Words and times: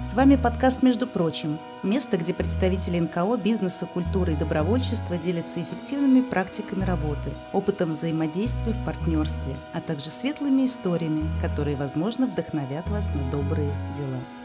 С 0.00 0.14
вами 0.14 0.36
подкаст 0.36 0.84
«Между 0.84 1.08
прочим»– 1.08 1.58
место, 1.82 2.16
где 2.16 2.32
представители 2.32 3.00
НКО, 3.00 3.36
бизнеса, 3.36 3.84
культуры 3.84 4.34
и 4.34 4.36
добровольчества 4.36 5.16
делятся 5.16 5.60
эффективными 5.60 6.20
практиками 6.20 6.84
работы, 6.84 7.30
опытом 7.52 7.90
взаимодействия 7.90 8.72
в 8.72 8.84
партнерстве, 8.84 9.56
а 9.74 9.80
также 9.80 10.10
светлыми 10.10 10.66
историями, 10.66 11.28
которые, 11.42 11.74
возможно, 11.74 12.28
вдохновят 12.28 12.88
вас 12.90 13.10
на 13.12 13.30
добрые 13.32 13.72
дела. 13.96 14.37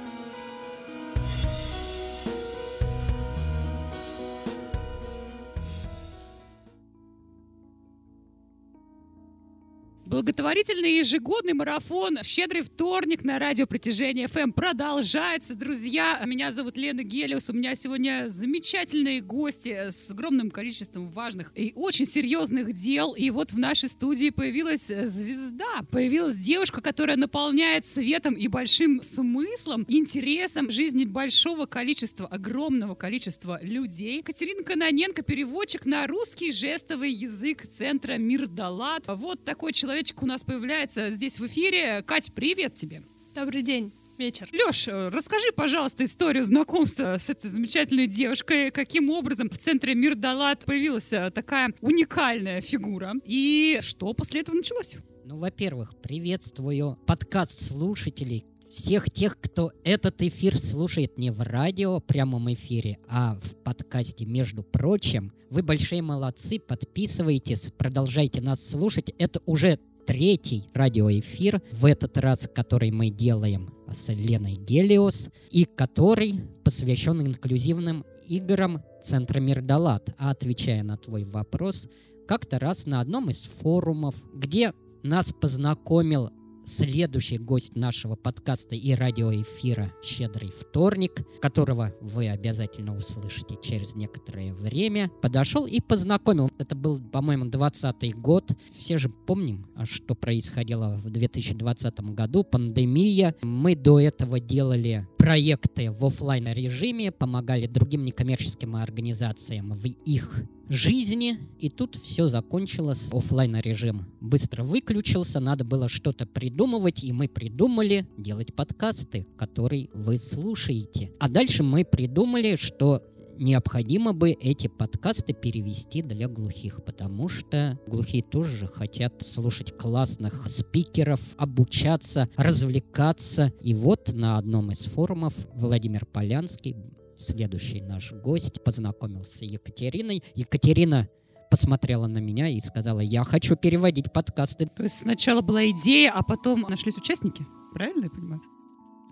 Благотворительный 10.14 11.00
ежегодный 11.00 11.54
марафон 11.54 12.20
«Щедрый 12.22 12.62
вторник» 12.62 13.24
на 13.24 13.40
радио 13.40 13.66
«Притяжение 13.66 14.28
ФМ» 14.28 14.52
продолжается, 14.52 15.56
друзья. 15.56 16.22
Меня 16.28 16.52
зовут 16.52 16.78
Лена 16.78 17.04
Гелиус. 17.04 17.50
У 17.50 17.54
меня 17.54 17.76
сегодня 17.76 18.26
замечательные 18.28 19.22
гости 19.22 19.90
с 19.90 20.12
огромным 20.12 20.52
количеством 20.52 21.08
важных 21.08 21.52
и 21.56 21.74
очень 21.76 22.06
серьезных 22.06 22.74
дел. 22.74 23.14
И 23.14 23.32
вот 23.32 23.54
в 23.54 23.58
нашей 23.58 23.90
студии 23.90 24.30
появилась 24.30 24.86
звезда. 24.86 25.82
Появилась 25.90 26.38
девушка, 26.38 26.82
которая 26.82 27.18
наполняет 27.18 27.88
светом 27.88 28.36
и 28.36 28.48
большим 28.48 29.02
смыслом, 29.02 29.84
интересом 29.88 30.70
жизни 30.70 31.06
большого 31.06 31.66
количества, 31.66 32.28
огромного 32.28 32.94
количества 32.94 33.58
людей. 33.64 34.22
Катерина 34.22 34.64
Каноненко, 34.64 35.24
переводчик 35.24 35.88
на 35.88 36.06
русский 36.06 36.52
жестовый 36.52 37.12
язык 37.12 37.66
Центра 37.66 38.20
Мир 38.20 38.46
Далат. 38.46 39.06
Вот 39.08 39.44
такой 39.44 39.74
человек 39.74 40.03
человечек 40.04 40.24
у 40.24 40.26
нас 40.26 40.44
появляется 40.44 41.12
здесь 41.12 41.40
в 41.40 41.46
эфире. 41.48 42.02
Кать, 42.02 42.34
привет 42.34 42.76
тебе. 42.76 43.04
Добрый 43.34 43.62
день 43.62 43.94
вечер. 44.18 44.50
Леш, 44.52 44.90
расскажи, 44.90 45.54
пожалуйста, 45.56 46.04
историю 46.04 46.44
знакомства 46.44 47.18
с 47.18 47.30
этой 47.30 47.50
замечательной 47.50 48.08
девушкой. 48.08 48.70
Каким 48.72 49.10
образом 49.10 49.50
в 49.50 49.58
центре 49.58 49.96
Мир 49.96 50.16
Далат 50.16 50.66
появилась 50.66 51.14
э, 51.14 51.32
такая 51.32 51.74
уникальная 51.80 52.60
фигура? 52.60 53.14
И 53.24 53.80
что 53.82 54.14
после 54.14 54.42
этого 54.42 54.58
началось? 54.58 54.98
Ну, 55.24 55.38
во-первых, 55.38 55.96
приветствую 56.02 57.00
подкаст 57.06 57.62
слушателей, 57.62 58.46
всех 58.74 59.10
тех, 59.10 59.40
кто 59.40 59.72
этот 59.86 60.22
эфир 60.22 60.58
слушает 60.58 61.18
не 61.18 61.32
в 61.32 61.40
радио 61.42 62.02
прямом 62.02 62.52
эфире, 62.52 62.98
а 63.08 63.38
в 63.42 63.56
подкасте, 63.64 64.26
между 64.26 64.64
прочим. 64.64 65.32
Вы 65.50 65.62
большие 65.62 66.02
молодцы, 66.02 66.60
подписывайтесь, 66.60 67.72
продолжайте 67.78 68.42
нас 68.42 68.68
слушать. 68.68 69.14
Это 69.20 69.40
уже 69.46 69.78
третий 70.06 70.70
радиоэфир, 70.74 71.62
в 71.72 71.86
этот 71.86 72.18
раз, 72.18 72.50
который 72.54 72.92
мы 72.92 73.10
делаем 73.10 73.74
с 73.92 74.10
Леной 74.10 74.56
Гелиос, 74.56 75.30
и 75.52 75.66
который 75.66 76.42
посвящен 76.64 77.22
инклюзивным 77.22 78.06
играм 78.28 78.84
Центра 79.02 79.40
Мирдалат. 79.40 80.14
А 80.18 80.32
отвечая 80.32 80.84
на 80.84 80.98
твой 80.98 81.24
вопрос, 81.24 81.90
как-то 82.28 82.60
раз 82.60 82.86
на 82.86 83.02
одном 83.02 83.30
из 83.30 83.44
форумов, 83.44 84.16
где 84.34 84.74
нас 85.04 85.34
познакомил 85.34 86.32
следующий 86.66 87.38
гость 87.38 87.76
нашего 87.76 88.16
подкаста 88.16 88.76
и 88.76 88.94
радиоэфира 88.94 89.94
«Щедрый 90.04 90.52
вторник», 90.52 91.26
которого 91.42 91.94
вы 92.02 92.30
обязательно 92.30 92.96
услышите 92.96 93.58
через 93.62 93.96
некоторое 93.96 94.54
время, 94.54 95.10
подошел 95.22 95.66
и 95.66 95.80
познакомил. 95.82 96.50
Это 96.58 96.76
был, 96.76 97.02
по-моему, 97.02 97.46
20 97.46 98.16
год. 98.16 98.52
Все 98.74 98.98
же 98.98 99.10
помним, 99.10 99.66
что 99.84 100.16
происходило 100.16 100.96
в 100.98 101.10
2020 101.10 102.00
году. 102.12 102.44
Пандемия. 102.44 103.36
Мы 103.42 103.76
до 103.76 104.00
этого 104.00 104.40
делали 104.40 105.08
проекты 105.24 105.90
в 105.90 106.06
офлайн 106.06 106.50
режиме, 106.52 107.10
помогали 107.10 107.66
другим 107.66 108.04
некоммерческим 108.04 108.76
организациям 108.76 109.74
в 109.74 109.86
их 109.86 110.44
жизни, 110.68 111.38
и 111.60 111.70
тут 111.70 111.96
все 111.96 112.28
закончилось, 112.28 113.08
офлайн 113.10 113.56
режим 113.62 114.06
быстро 114.20 114.64
выключился, 114.64 115.40
надо 115.40 115.64
было 115.64 115.88
что-то 115.88 116.26
придумывать, 116.26 117.06
и 117.06 117.14
мы 117.14 117.30
придумали 117.30 118.06
делать 118.18 118.54
подкасты, 118.54 119.26
которые 119.38 119.90
вы 119.94 120.18
слушаете. 120.18 121.12
А 121.20 121.30
дальше 121.30 121.64
мы 121.64 121.86
придумали, 121.86 122.58
что 122.58 123.04
необходимо 123.38 124.14
бы 124.14 124.32
эти 124.32 124.68
подкасты 124.68 125.34
перевести 125.34 126.02
для 126.02 126.28
глухих, 126.28 126.84
потому 126.84 127.28
что 127.28 127.80
глухие 127.88 128.24
тоже 128.24 128.68
хотят 128.68 129.22
слушать 129.22 129.78
классных 129.78 130.48
спикеров, 130.50 131.20
обучаться, 131.38 132.30
развлекаться. 132.38 133.52
И 133.62 133.74
вот 133.74 134.14
на 134.14 134.38
одном 134.38 134.72
из 134.72 134.80
форумов 134.80 135.34
Владимир 135.54 136.06
Полянский 136.06 136.76
следующий 137.18 137.82
наш 137.82 138.12
гость 138.12 138.64
познакомился 138.64 139.40
с 139.40 139.42
Екатериной. 139.42 140.24
Екатерина 140.36 141.10
посмотрела 141.50 142.08
на 142.08 142.18
меня 142.18 142.50
и 142.50 142.60
сказала, 142.60 143.00
я 143.00 143.24
хочу 143.24 143.56
переводить 143.56 144.12
подкасты. 144.12 144.66
То 144.66 144.84
есть 144.84 145.00
сначала 145.00 145.42
была 145.42 145.70
идея, 145.70 146.12
а 146.12 146.24
потом 146.24 146.62
нашлись 146.62 146.98
участники? 146.98 147.44
Правильно 147.74 148.06
я 148.06 148.10
понимаю? 148.10 148.42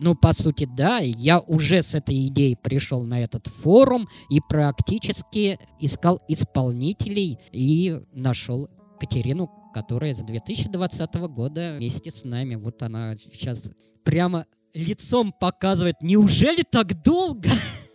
Ну, 0.04 0.16
по 0.16 0.34
сути, 0.34 0.66
да. 0.66 0.98
Я 0.98 1.40
уже 1.40 1.84
с 1.84 1.94
этой 1.94 2.28
идеей 2.28 2.56
пришел 2.56 3.04
на 3.04 3.22
этот 3.22 3.46
форум 3.46 4.10
и 4.32 4.42
практически 4.42 5.60
искал 5.80 6.20
исполнителей 6.28 7.38
и 7.52 8.02
нашел 8.12 8.68
Катерину, 9.00 9.52
которая 9.76 10.16
с 10.16 10.24
2020 10.24 11.14
года 11.30 11.76
вместе 11.78 12.10
с 12.10 12.24
нами. 12.24 12.56
Вот 12.56 12.82
она 12.82 13.16
сейчас 13.16 13.70
прямо 14.04 14.48
лицом 14.74 15.32
показывает. 15.40 15.98
Неужели 16.02 16.64
так 16.64 17.04
долго? 17.04 17.50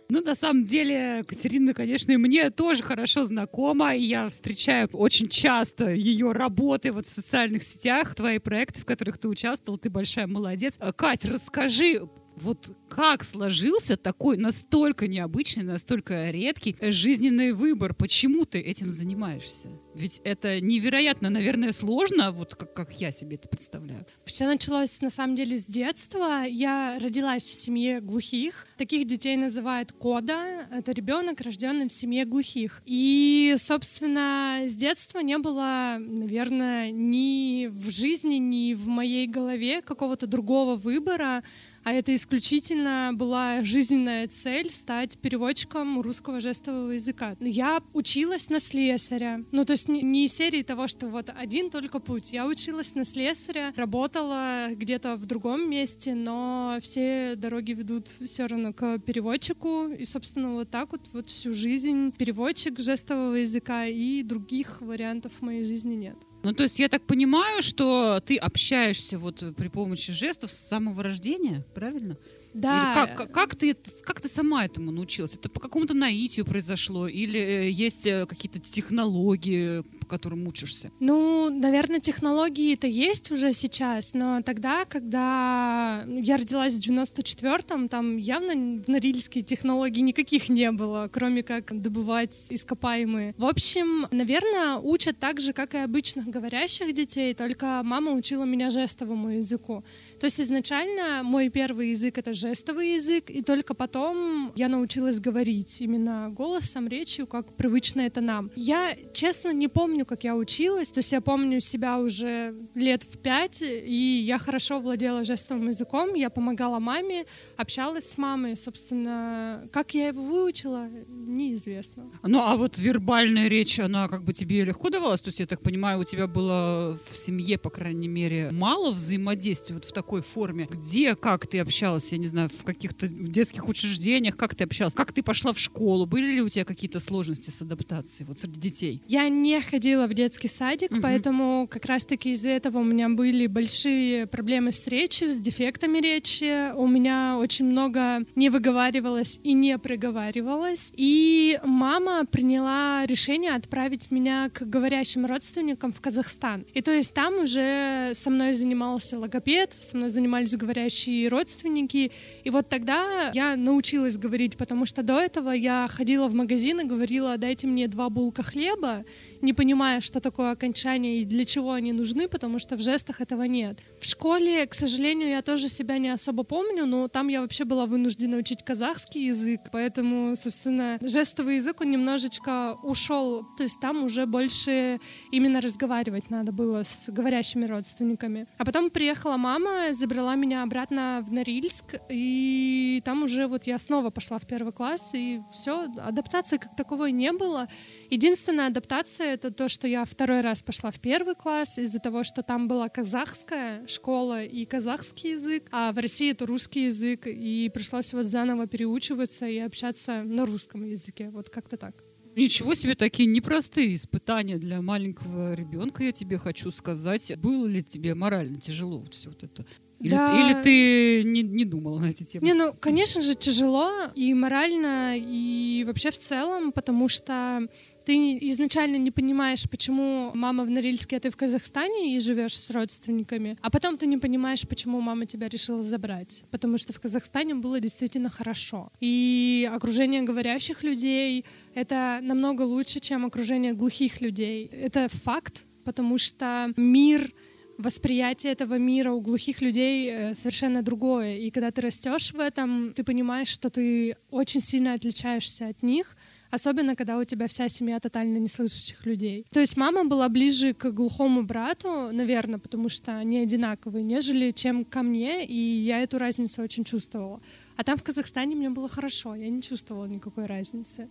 Ну, 0.09 0.21
на 0.21 0.35
самом 0.35 0.63
деле, 0.63 1.23
Катерина, 1.27 1.73
конечно, 1.73 2.13
и 2.13 2.17
мне 2.17 2.49
тоже 2.49 2.81
хорошо 2.81 3.25
знакома, 3.25 3.93
и 3.93 4.03
я 4.03 4.29
встречаю 4.29 4.87
очень 4.93 5.27
часто 5.27 5.89
ее 5.91 6.31
работы 6.31 6.93
вот 6.93 7.05
в 7.05 7.09
социальных 7.09 7.63
сетях, 7.63 8.15
твои 8.15 8.39
проекты, 8.39 8.81
в 8.81 8.85
которых 8.85 9.17
ты 9.17 9.27
участвовал, 9.27 9.77
ты 9.77 9.89
большая 9.89 10.27
молодец. 10.27 10.79
Кать, 10.95 11.25
расскажи, 11.25 12.07
вот 12.41 12.75
как 12.89 13.23
сложился 13.23 13.97
такой 13.97 14.37
настолько 14.37 15.07
необычный, 15.07 15.63
настолько 15.63 16.29
редкий 16.29 16.75
жизненный 16.81 17.51
выбор? 17.51 17.93
Почему 17.93 18.45
ты 18.45 18.59
этим 18.59 18.89
занимаешься? 18.89 19.69
Ведь 19.93 20.21
это 20.23 20.61
невероятно, 20.61 21.29
наверное, 21.29 21.73
сложно, 21.73 22.31
вот 22.31 22.55
как, 22.55 22.73
как 22.73 23.01
я 23.01 23.11
себе 23.11 23.35
это 23.35 23.49
представляю. 23.49 24.05
Все 24.25 24.45
началось 24.45 25.01
на 25.01 25.09
самом 25.09 25.35
деле 25.35 25.57
с 25.57 25.65
детства. 25.65 26.43
Я 26.47 26.99
родилась 27.01 27.43
в 27.43 27.53
семье 27.53 27.99
глухих. 27.99 28.67
Таких 28.77 29.07
детей 29.07 29.35
называют 29.35 29.91
кода. 29.93 30.67
Это 30.71 30.91
ребенок, 30.91 31.41
рожденный 31.41 31.87
в 31.87 31.91
семье 31.91 32.25
глухих. 32.25 32.81
И, 32.85 33.55
собственно, 33.57 34.61
с 34.67 34.75
детства 34.75 35.19
не 35.19 35.39
было, 35.39 35.97
наверное, 35.99 36.91
ни 36.91 37.67
в 37.67 37.89
жизни, 37.89 38.35
ни 38.35 38.75
в 38.75 38.87
моей 38.87 39.27
голове 39.27 39.81
какого-то 39.81 40.27
другого 40.27 40.75
выбора 40.75 41.43
а 41.87 41.93
это 41.93 42.13
исключительно 42.13 43.11
была 43.13 43.63
жизненная 43.63 44.27
цель 44.27 44.69
стать 44.69 45.17
переводчиком 45.19 46.01
русского 46.01 46.41
жестового 46.41 46.91
языка. 46.91 47.37
Я 47.39 47.81
училась 47.93 48.49
на 48.49 48.59
слесаря, 48.59 49.41
ну 49.53 49.63
то 49.63 49.71
есть 49.71 49.87
не 49.87 50.25
из 50.25 50.33
серии 50.33 50.63
того, 50.63 50.87
что 50.87 51.07
вот 51.07 51.29
один 51.33 51.69
только 51.69 51.99
путь. 51.99 52.33
Я 52.33 52.45
училась 52.45 52.93
на 52.95 53.05
слесаря, 53.05 53.73
работала 53.77 54.67
где-то 54.75 55.15
в 55.15 55.25
другом 55.25 55.69
месте, 55.69 56.13
но 56.13 56.77
все 56.81 57.35
дороги 57.37 57.71
ведут 57.71 58.09
все 58.09 58.47
равно 58.47 58.73
к 58.73 58.99
переводчику, 58.99 59.87
и, 59.87 60.03
собственно, 60.03 60.55
вот 60.55 60.69
так 60.69 60.91
вот, 60.91 61.09
вот 61.13 61.29
всю 61.29 61.53
жизнь 61.53 62.11
переводчик 62.11 62.77
жестового 62.79 63.35
языка 63.35 63.85
и 63.85 64.23
других 64.23 64.81
вариантов 64.81 65.31
в 65.39 65.41
моей 65.41 65.63
жизни 65.63 65.95
нет. 65.95 66.17
Ну, 66.47 66.53
то 66.53 66.63
есть 66.63 66.79
я 66.79 66.87
так 66.87 67.01
понимаю, 67.01 67.61
что 67.61 68.21
ты 68.25 68.37
общаешься 68.37 69.19
вот 69.19 69.43
при 69.57 69.67
помощи 69.67 70.13
жестов 70.13 70.49
с 70.49 70.55
самого 70.55 71.03
рождения, 71.03 71.65
правильно? 71.75 72.15
Да. 72.53 72.77
Или 72.77 73.15
как, 73.17 73.31
как, 73.33 73.55
ты, 73.57 73.75
как 74.03 74.21
ты 74.21 74.29
сама 74.29 74.63
этому 74.63 74.91
научилась? 74.91 75.33
Это 75.33 75.49
по 75.49 75.59
какому-то 75.59 75.93
наитию 75.93 76.45
произошло? 76.45 77.09
Или 77.09 77.37
э, 77.37 77.69
есть 77.69 78.07
э, 78.07 78.25
какие-то 78.25 78.59
технологии, 78.59 79.83
которым 80.07 80.47
учишься? 80.47 80.91
Ну, 80.99 81.49
наверное, 81.49 81.99
технологии-то 81.99 82.87
есть 82.87 83.31
уже 83.31 83.53
сейчас, 83.53 84.13
но 84.13 84.41
тогда, 84.41 84.85
когда 84.85 86.03
я 86.07 86.37
родилась 86.37 86.73
в 86.73 86.89
94-м, 86.89 87.89
там 87.89 88.17
явно 88.17 88.81
в 88.83 88.87
Норильске 88.87 89.41
технологий 89.41 90.01
никаких 90.01 90.49
не 90.49 90.71
было, 90.71 91.09
кроме 91.11 91.43
как 91.43 91.79
добывать 91.81 92.47
ископаемые. 92.49 93.35
В 93.37 93.45
общем, 93.45 94.07
наверное, 94.11 94.77
учат 94.77 95.19
так 95.19 95.39
же, 95.39 95.53
как 95.53 95.73
и 95.75 95.77
обычных 95.77 96.27
говорящих 96.27 96.93
детей, 96.93 97.33
только 97.33 97.81
мама 97.83 98.11
учила 98.11 98.43
меня 98.43 98.69
жестовому 98.69 99.29
языку. 99.29 99.83
То 100.19 100.25
есть 100.25 100.41
изначально 100.41 101.21
мой 101.23 101.49
первый 101.49 101.89
язык— 101.89 102.17
это 102.19 102.33
жестовый 102.33 102.95
язык, 102.95 103.29
и 103.29 103.41
только 103.41 103.73
потом 103.73 104.51
я 104.55 104.67
научилась 104.67 105.19
говорить 105.19 105.81
именно 105.81 106.29
голосом, 106.29 106.87
речью, 106.87 107.27
как 107.27 107.53
привычно 107.55 108.01
это 108.01 108.21
нам. 108.21 108.51
Я, 108.55 108.95
честно, 109.13 109.53
не 109.53 109.67
помню, 109.67 110.05
как 110.05 110.23
я 110.23 110.35
училась, 110.35 110.91
то 110.91 110.99
есть 110.99 111.11
я 111.11 111.21
помню 111.21 111.59
себя 111.59 111.99
уже 111.99 112.55
лет 112.73 113.03
в 113.03 113.17
пять, 113.17 113.61
и 113.61 114.23
я 114.25 114.37
хорошо 114.39 114.79
владела 114.79 115.23
жестовым 115.23 115.69
языком, 115.69 116.15
я 116.15 116.29
помогала 116.29 116.79
маме, 116.79 117.25
общалась 117.55 118.09
с 118.09 118.17
мамой, 118.17 118.55
собственно, 118.55 119.67
как 119.71 119.93
я 119.93 120.07
его 120.07 120.21
выучила, 120.23 120.87
неизвестно. 121.09 122.05
Ну, 122.23 122.39
а 122.39 122.55
вот 122.55 122.77
вербальная 122.77 123.47
речь, 123.47 123.79
она 123.79 124.07
как 124.07 124.23
бы 124.23 124.33
тебе 124.33 124.63
легко 124.63 124.89
давалась? 124.89 125.21
То 125.21 125.29
есть, 125.29 125.39
я 125.39 125.45
так 125.45 125.61
понимаю, 125.61 125.99
у 125.99 126.03
тебя 126.03 126.27
было 126.27 126.97
в 127.05 127.15
семье, 127.15 127.57
по 127.57 127.69
крайней 127.69 128.07
мере, 128.07 128.49
мало 128.51 128.91
взаимодействия 128.91 129.75
вот 129.75 129.85
в 129.85 129.93
такой 130.07 130.21
форме. 130.21 130.69
Где, 130.71 131.15
как 131.15 131.47
ты 131.47 131.59
общалась, 131.59 132.13
я 132.13 132.17
не 132.17 132.27
знаю, 132.27 132.47
в 132.47 132.63
каких-то 132.63 133.09
детских 133.09 133.67
учреждениях, 133.67 134.37
как 134.37 134.55
ты 134.55 134.63
общалась? 134.63 134.93
Как 134.93 135.11
ты 135.11 135.21
пошла 135.21 135.51
в 135.51 135.59
школу? 135.59 136.05
Были 136.05 136.35
ли 136.35 136.41
у 136.41 136.47
тебя 136.47 136.63
какие-то 136.63 137.01
сложности 137.01 137.49
с 137.49 137.61
адаптацией 137.61 138.25
вот 138.25 138.39
среди 138.39 138.57
детей? 138.57 139.01
Я 139.09 139.27
не 139.27 139.59
ходила 139.59 140.07
в 140.07 140.13
детский 140.13 140.47
садик, 140.47 140.91
угу. 140.91 141.01
поэтому 141.01 141.67
как 141.69 141.85
раз-таки 141.87 142.29
из-за 142.29 142.51
этого 142.51 142.79
у 142.79 142.83
меня 142.85 143.09
были 143.09 143.47
большие 143.47 144.27
проблемы 144.27 144.71
с 144.71 144.87
речью, 144.87 145.33
с 145.33 145.41
дефектами 145.41 145.97
речи. 145.97 146.73
У 146.75 146.87
меня 146.87 147.37
очень 147.37 147.65
много 147.65 148.21
не 148.35 148.49
выговаривалось 148.49 149.41
и 149.43 149.51
не 149.51 149.77
проговаривалось. 149.77 150.93
И 150.95 151.59
мама 151.65 152.23
приняла 152.25 153.05
решение 153.05 153.55
отправить 153.55 154.09
меня 154.09 154.49
к 154.53 154.61
говорящим 154.61 155.25
родственникам 155.25 155.91
в 155.91 155.99
Казахстан. 155.99 156.65
И 156.73 156.81
то 156.81 156.93
есть 156.93 157.13
там 157.13 157.39
уже 157.43 158.13
со 158.13 158.29
мной 158.29 158.53
занимался 158.53 159.19
логопед, 159.19 159.73
со 159.73 159.96
мной 159.97 160.09
занимались 160.09 160.55
говорящие 160.55 161.27
родственники. 161.27 162.11
И 162.43 162.49
вот 162.49 162.69
тогда 162.69 163.31
я 163.33 163.55
научилась 163.55 164.17
говорить, 164.17 164.57
потому 164.57 164.85
что 164.85 165.03
до 165.03 165.19
этого 165.19 165.51
я 165.51 165.87
ходила 165.89 166.27
в 166.27 166.33
магазин 166.33 166.79
и 166.79 166.85
говорила, 166.85 167.37
дайте 167.37 167.67
мне 167.67 167.87
два 167.87 168.09
булка 168.09 168.43
хлеба, 168.43 169.03
не 169.41 169.53
понимая, 169.53 170.01
что 170.01 170.19
такое 170.19 170.51
окончание 170.51 171.19
и 171.19 171.25
для 171.25 171.43
чего 171.45 171.73
они 171.73 171.93
нужны, 171.93 172.27
потому 172.27 172.59
что 172.59 172.75
в 172.75 172.81
жестах 172.81 173.21
этого 173.21 173.43
нет. 173.43 173.79
В 173.99 174.05
школе, 174.05 174.65
к 174.65 174.73
сожалению, 174.73 175.29
я 175.29 175.41
тоже 175.41 175.69
себя 175.69 175.97
не 175.97 176.09
особо 176.09 176.43
помню, 176.43 176.85
но 176.85 177.07
там 177.07 177.27
я 177.27 177.41
вообще 177.41 177.63
была 177.65 177.85
вынуждена 177.85 178.37
учить 178.37 178.63
казахский 178.63 179.27
язык, 179.27 179.61
поэтому, 179.71 180.35
собственно, 180.35 180.97
жестовый 181.01 181.57
язык, 181.57 181.81
он 181.81 181.91
немножечко 181.91 182.77
ушел, 182.83 183.45
то 183.57 183.63
есть 183.63 183.79
там 183.79 184.03
уже 184.03 184.25
больше 184.25 184.99
именно 185.31 185.61
разговаривать 185.61 186.29
надо 186.29 186.51
было 186.51 186.83
с 186.83 187.09
говорящими 187.09 187.65
родственниками. 187.65 188.47
А 188.57 188.65
потом 188.65 188.89
приехала 188.89 189.37
мама, 189.37 189.93
забрала 189.93 190.35
меня 190.35 190.63
обратно 190.63 191.23
в 191.27 191.31
Норильск, 191.31 191.95
и 192.09 193.01
там 193.05 193.23
уже 193.23 193.47
вот 193.47 193.65
я 193.67 193.77
снова 193.77 194.09
пошла 194.09 194.37
в 194.37 194.45
первый 194.45 194.73
класс, 194.73 195.11
и 195.13 195.41
все, 195.51 195.87
адаптации 195.97 196.57
как 196.57 196.75
таковой 196.75 197.11
не 197.11 197.31
было. 197.31 197.67
Единственная 198.09 198.67
адаптация— 198.67 199.33
это 199.33 199.51
то, 199.51 199.67
что 199.67 199.87
я 199.87 200.05
второй 200.05 200.41
раз 200.41 200.61
пошла 200.61 200.91
в 200.91 200.99
первый 200.99 201.35
класс 201.35 201.77
из-за 201.77 201.99
того, 201.99 202.23
что 202.23 202.41
там 202.41 202.67
была 202.67 202.87
казахская 202.87 203.85
школа 203.87 204.43
и 204.43 204.65
казахский 204.65 205.31
язык, 205.31 205.67
а 205.71 205.91
в 205.91 205.97
России 205.97 206.31
это 206.31 206.45
русский 206.45 206.85
язык, 206.85 207.27
и 207.27 207.69
пришлось 207.73 208.13
вот 208.13 208.25
заново 208.25 208.67
переучиваться 208.67 209.45
и 209.45 209.57
общаться 209.57 210.23
на 210.23 210.45
русском 210.45 210.85
языке. 210.85 211.29
Вот 211.31 211.49
как-то 211.49 211.75
так. 211.75 211.95
Ничего 212.37 212.75
себе, 212.75 212.95
такие 212.95 213.27
непростые 213.27 213.95
испытания 213.95 214.57
для 214.57 214.81
маленького 214.81 215.53
ребенка, 215.55 216.03
я 216.03 216.11
тебе 216.11 216.37
хочу 216.37 216.69
сказать. 216.71 217.33
Было 217.39 217.65
ли 217.65 217.83
тебе 217.83 218.13
морально 218.13 218.61
тяжело 218.61 218.99
вот 218.99 219.15
все 219.15 219.29
вот 219.29 219.43
это? 219.43 219.65
Или, 219.99 220.11
да. 220.11 220.39
или 220.39 220.61
ты 220.61 221.23
не, 221.23 221.41
не 221.41 221.65
думала 221.65 221.99
на 221.99 222.05
эти 222.05 222.23
темы? 222.23 222.45
Не, 222.45 222.53
ну, 222.53 222.73
конечно 222.79 223.21
же, 223.21 223.33
тяжело 223.33 223.91
и 224.13 224.33
морально, 224.35 225.15
и 225.17 225.83
вообще 225.87 226.11
в 226.11 226.19
целом, 226.19 226.71
потому 226.71 227.07
что 227.07 227.67
ты 228.07 228.37
изначально 228.49 228.97
не 228.97 229.11
понимаешь, 229.11 229.69
почему 229.69 230.31
мама 230.33 230.63
в 230.63 230.69
Норильске, 230.69 231.17
а 231.17 231.19
ты 231.19 231.29
в 231.29 231.35
Казахстане 231.35 232.15
и 232.15 232.19
живешь 232.21 232.57
с 232.57 232.71
родственниками, 232.71 233.57
а 233.61 233.69
потом 233.69 233.97
ты 233.97 234.07
не 234.07 234.17
понимаешь, 234.17 234.65
почему 234.65 235.01
мама 235.01 235.25
тебя 235.25 235.49
решила 235.49 235.83
забрать, 235.83 236.45
потому 236.49 236.77
что 236.77 236.93
в 236.93 237.01
Казахстане 237.01 237.55
было 237.55 237.81
действительно 237.81 238.29
хорошо. 238.29 238.89
И 239.01 239.69
окружение 239.75 240.21
говорящих 240.21 240.83
людей— 240.83 241.43
это 241.75 242.19
намного 242.21 242.61
лучше, 242.61 243.01
чем 243.01 243.25
окружение 243.25 243.73
глухих 243.73 244.21
людей. 244.21 244.71
Это 244.85 245.09
факт, 245.09 245.65
потому 245.83 246.17
что 246.17 246.71
мир 246.77 247.29
восприятие 247.77 248.53
этого 248.53 248.77
мира 248.79 249.11
у 249.11 249.21
глухих 249.21 249.61
людей 249.61 250.09
э, 250.09 250.35
совершенно 250.35 250.81
другое. 250.81 251.37
И 251.37 251.49
когда 251.51 251.71
ты 251.71 251.81
растешь 251.81 252.33
в 252.33 252.39
этом, 252.39 252.93
ты 252.93 253.03
понимаешь, 253.03 253.49
что 253.49 253.69
ты 253.69 254.15
очень 254.31 254.61
сильно 254.61 254.93
отличаешься 254.93 255.67
от 255.67 255.83
них, 255.83 256.16
Особенно, 256.51 256.95
когда 256.95 257.17
у 257.17 257.23
тебя 257.23 257.47
вся 257.47 257.67
семья 257.67 257.99
тотально 257.99 258.37
неслышащих 258.37 259.05
людей. 259.05 259.45
То 259.51 259.59
есть 259.59 259.77
мама 259.77 260.05
была 260.05 260.29
ближе 260.29 260.73
к 260.73 260.91
глухому 260.91 261.43
брату, 261.43 262.09
наверное, 262.11 262.59
потому 262.59 262.89
что 262.89 263.17
они 263.17 263.39
одинаковые, 263.39 264.03
нежели 264.03 264.51
чем 264.51 264.85
ко 264.85 265.03
мне, 265.03 265.45
и 265.45 265.55
я 265.55 266.01
эту 266.01 266.17
разницу 266.17 266.61
очень 266.61 266.83
чувствовала. 266.83 267.39
А 267.75 267.83
там 267.83 267.97
в 267.97 268.03
Казахстане 268.03 268.55
мне 268.55 268.69
было 268.69 268.89
хорошо, 268.89 269.35
я 269.35 269.49
не 269.49 269.61
чувствовала 269.61 270.05
никакой 270.05 270.45
разницы. 270.45 271.07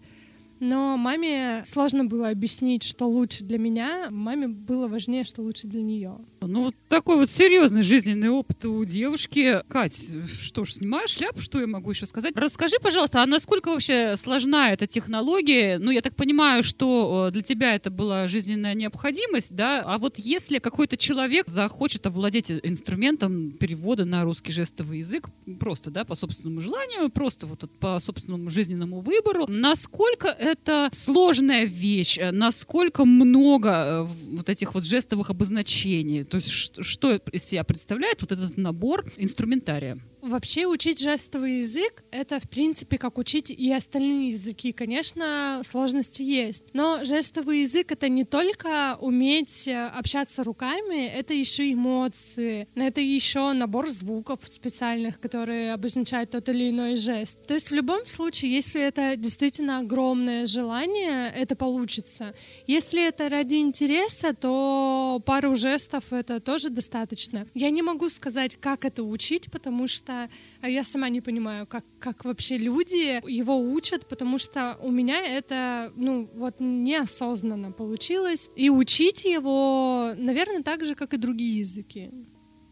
Но 0.60 0.96
маме 0.96 1.62
сложно 1.64 2.04
было 2.04 2.30
объяснить, 2.30 2.82
что 2.82 3.06
лучше 3.06 3.44
для 3.44 3.58
меня. 3.58 4.08
Маме 4.10 4.48
было 4.48 4.88
важнее, 4.88 5.24
что 5.24 5.42
лучше 5.42 5.66
для 5.66 5.82
нее. 5.82 6.16
Ну, 6.40 6.64
вот 6.64 6.74
такой 6.88 7.16
вот 7.16 7.28
серьезный 7.28 7.82
жизненный 7.82 8.28
опыт 8.28 8.64
у 8.64 8.84
девушки. 8.84 9.62
Кать, 9.68 10.10
что 10.40 10.64
ж, 10.64 10.74
снимаешь 10.74 11.10
шляпу, 11.10 11.40
что 11.40 11.60
я 11.60 11.66
могу 11.66 11.90
еще 11.90 12.06
сказать? 12.06 12.32
Расскажи, 12.36 12.76
пожалуйста, 12.80 13.22
а 13.22 13.26
насколько 13.26 13.70
вообще 13.70 14.16
сложна 14.16 14.72
эта 14.72 14.86
технология? 14.86 15.78
Ну, 15.78 15.90
я 15.90 16.00
так 16.02 16.14
понимаю, 16.14 16.62
что 16.62 17.26
э, 17.28 17.32
для 17.32 17.42
тебя 17.42 17.74
это 17.74 17.90
была 17.90 18.28
жизненная 18.28 18.74
необходимость, 18.74 19.54
да? 19.54 19.82
А 19.84 19.98
вот 19.98 20.18
если 20.18 20.58
какой-то 20.58 20.96
человек 20.96 21.48
захочет 21.48 22.06
овладеть 22.06 22.50
инструментом 22.50 23.50
перевода 23.50 24.04
на 24.04 24.22
русский 24.22 24.52
жестовый 24.52 24.98
язык, 24.98 25.28
просто, 25.58 25.90
да, 25.90 26.04
по 26.04 26.14
собственному 26.14 26.60
желанию, 26.60 27.10
просто 27.10 27.46
вот 27.46 27.68
по 27.80 27.98
собственному 27.98 28.50
жизненному 28.50 29.00
выбору, 29.00 29.46
насколько 29.48 30.28
это 30.46 30.88
сложная 30.92 31.64
вещь, 31.64 32.18
насколько 32.32 33.04
много 33.04 33.70
э, 33.70 34.02
вот 34.36 34.48
этих 34.48 34.74
вот 34.74 34.84
жестовых 34.84 35.30
обозначений, 35.30 36.24
то 36.24 36.36
есть 36.36 36.48
что 36.48 37.14
из 37.32 37.44
себя 37.44 37.64
представляет 37.64 38.20
вот 38.22 38.32
этот 38.32 38.56
набор 38.56 39.04
инструментария? 39.16 39.98
Вообще 40.26 40.66
учить 40.66 40.98
жестовый 40.98 41.58
язык— 41.58 42.02
это, 42.10 42.40
в 42.40 42.48
принципе, 42.48 42.98
как 42.98 43.16
учить 43.16 43.50
и 43.50 43.72
остальные 43.72 44.30
языки. 44.30 44.72
Конечно, 44.72 45.62
сложности 45.64 46.22
есть. 46.22 46.64
Но 46.72 47.04
жестовый 47.04 47.60
язык— 47.60 47.92
это 47.92 48.08
не 48.08 48.24
только 48.24 48.98
уметь 49.00 49.68
э, 49.68 49.86
общаться 49.86 50.42
руками, 50.42 51.06
это 51.06 51.32
еще 51.32 51.72
эмоции, 51.72 52.66
это 52.74 53.00
еще 53.00 53.52
набор 53.52 53.88
звуков 53.88 54.40
специальных, 54.46 55.20
которые 55.20 55.72
обозначают 55.72 56.30
тот 56.30 56.48
или 56.48 56.70
иной 56.70 56.96
жест. 56.96 57.46
То 57.46 57.54
есть 57.54 57.70
в 57.70 57.74
любом 57.76 58.04
случае, 58.06 58.52
если 58.52 58.82
это 58.82 59.14
действительно 59.14 59.78
огромное 59.78 60.46
желание, 60.46 61.32
это 61.36 61.54
получится. 61.54 62.34
Если 62.66 63.06
это 63.06 63.28
ради 63.28 63.56
интереса, 63.56 64.34
то 64.34 65.22
пару 65.24 65.54
жестов— 65.54 66.04
это 66.12 66.40
тоже 66.40 66.68
достаточно. 66.68 67.46
Я 67.54 67.70
не 67.70 67.82
могу 67.82 68.10
сказать, 68.10 68.56
как 68.56 68.84
это 68.84 69.04
учить, 69.04 69.52
потому 69.52 69.86
что 69.86 70.15
а 70.60 70.68
я 70.68 70.84
сама 70.84 71.08
не 71.08 71.20
понимаю, 71.20 71.66
как, 71.66 71.84
как 71.98 72.24
вообще 72.24 72.58
люди 72.58 73.20
его 73.30 73.58
учат, 73.58 74.08
потому 74.08 74.38
что 74.38 74.78
у 74.82 74.90
меня 74.90 75.18
это, 75.38 75.92
ну, 75.96 76.28
вот 76.34 76.60
неосознанно 76.60 77.72
получилось. 77.72 78.50
И 78.56 78.70
учить 78.70 79.24
его, 79.24 80.12
наверное, 80.16 80.62
так 80.62 80.84
же, 80.84 80.94
как 80.94 81.14
и 81.14 81.18
другие 81.18 81.60
языки. 81.60 82.10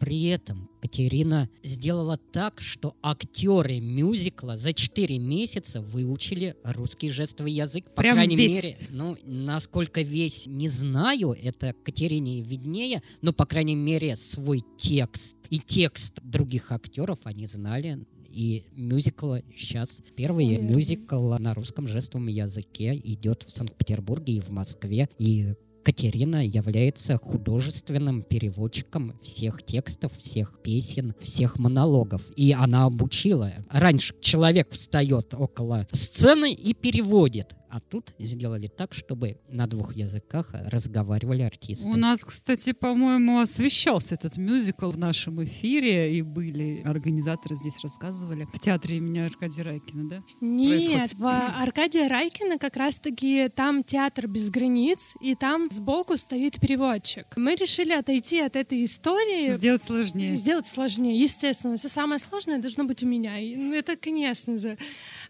При 0.05 0.25
этом 0.25 0.69
Катерина 0.83 1.49
сделала 1.63 2.19
так, 2.19 2.61
что 2.61 2.95
актеры 3.03 3.81
мюзикла 3.81 4.55
за 4.55 4.75
4 4.75 5.19
месяца 5.19 5.81
выучили 5.81 6.57
русский 6.63 7.09
жестовый 7.09 7.53
язык. 7.53 7.87
По 7.95 8.03
Прям 8.03 8.17
крайней 8.17 8.37
весь. 8.37 8.53
мере, 8.53 8.79
ну, 8.91 9.17
насколько 9.25 10.03
весь, 10.03 10.47
не 10.47 10.69
знаю, 10.69 11.35
это 11.43 11.73
Катерине 11.73 12.43
виднее, 12.43 13.03
но, 13.23 13.33
по 13.33 13.47
крайней 13.47 13.77
мере, 13.77 14.15
свой 14.17 14.63
текст 14.77 15.39
и 15.49 15.59
текст 15.59 16.21
других 16.23 16.71
актеров 16.71 17.21
они 17.25 17.47
знали, 17.47 18.05
и 18.29 18.65
мюзикл 18.73 19.37
сейчас 19.57 20.03
первый 20.17 20.59
мюзикл 20.59 21.33
на 21.39 21.55
русском 21.55 21.89
жестовом 21.89 22.27
языке 22.27 23.01
идет 23.05 23.45
в 23.47 23.51
Санкт-Петербурге 23.51 24.35
и 24.35 24.41
в 24.41 24.51
Москве 24.51 25.09
и 25.19 25.55
Катерина 25.85 26.45
является 26.45 27.19
художественным 27.19 28.23
переводчиком 28.23 29.19
всех 29.23 29.63
текстов, 29.63 30.13
всех 30.17 30.61
песен, 30.63 31.15
всех 31.21 31.59
монологов. 31.59 32.23
И 32.37 32.53
она 32.53 32.87
обучила. 32.87 33.53
Раньше 33.71 34.15
человек 34.21 34.73
встает 34.73 35.35
около 35.35 35.87
сцены 35.93 36.53
и 36.53 36.73
переводит. 36.73 37.55
А 37.75 37.81
тут 37.81 38.15
сделали 38.21 38.69
так, 38.69 38.95
чтобы 38.95 39.41
на 39.49 39.67
двух 39.67 39.97
языках 39.97 40.51
разговаривали 40.53 41.43
артисты. 41.43 41.89
У 41.89 41.97
нас, 41.97 42.25
кстати, 42.25 42.73
по-моему, 42.73 43.41
освещался 43.41 44.15
этот 44.15 44.37
мюзикл 44.37 44.93
в 44.93 44.97
нашем 44.97 45.43
эфире, 45.43 46.17
и 46.17 46.23
были 46.23 46.83
организаторы 46.85 47.57
здесь 47.57 47.83
рассказывали. 47.83 48.47
В 48.55 48.61
театре 48.61 48.99
имени 48.99 49.19
Аркадия 49.19 49.65
Райкина, 49.65 50.09
да? 50.09 50.23
Нет, 50.41 50.87
происходит? 50.87 51.15
в 51.15 51.27
Аркадия 51.27 52.09
Райкина 52.09 52.59
как 52.59 52.77
раз-таки 52.77 53.49
там 53.49 53.83
театр 53.83 54.29
без 54.29 54.51
границ, 54.51 55.17
и 55.21 55.35
там 55.35 55.69
сбоку 55.73 56.17
стоит 56.17 56.61
переводчик. 56.61 57.27
Мы 57.35 57.57
решили 57.57 57.91
отойти 57.91 58.39
от 58.39 58.55
этой 58.55 58.85
истории. 58.85 59.51
Сделать 59.51 59.83
сложнее. 59.83 60.37
Сделать 60.37 60.69
сложнее, 60.69 61.21
естественно. 61.21 61.77
Все 61.77 61.89
самое 61.89 62.21
сложное 62.21 62.59
должно 62.59 62.85
быть 62.85 63.03
у 63.03 63.09
меня. 63.09 63.37
И, 63.37 63.57
ну, 63.57 63.75
это, 63.75 63.97
конечно 63.97 64.59
же. 64.59 64.79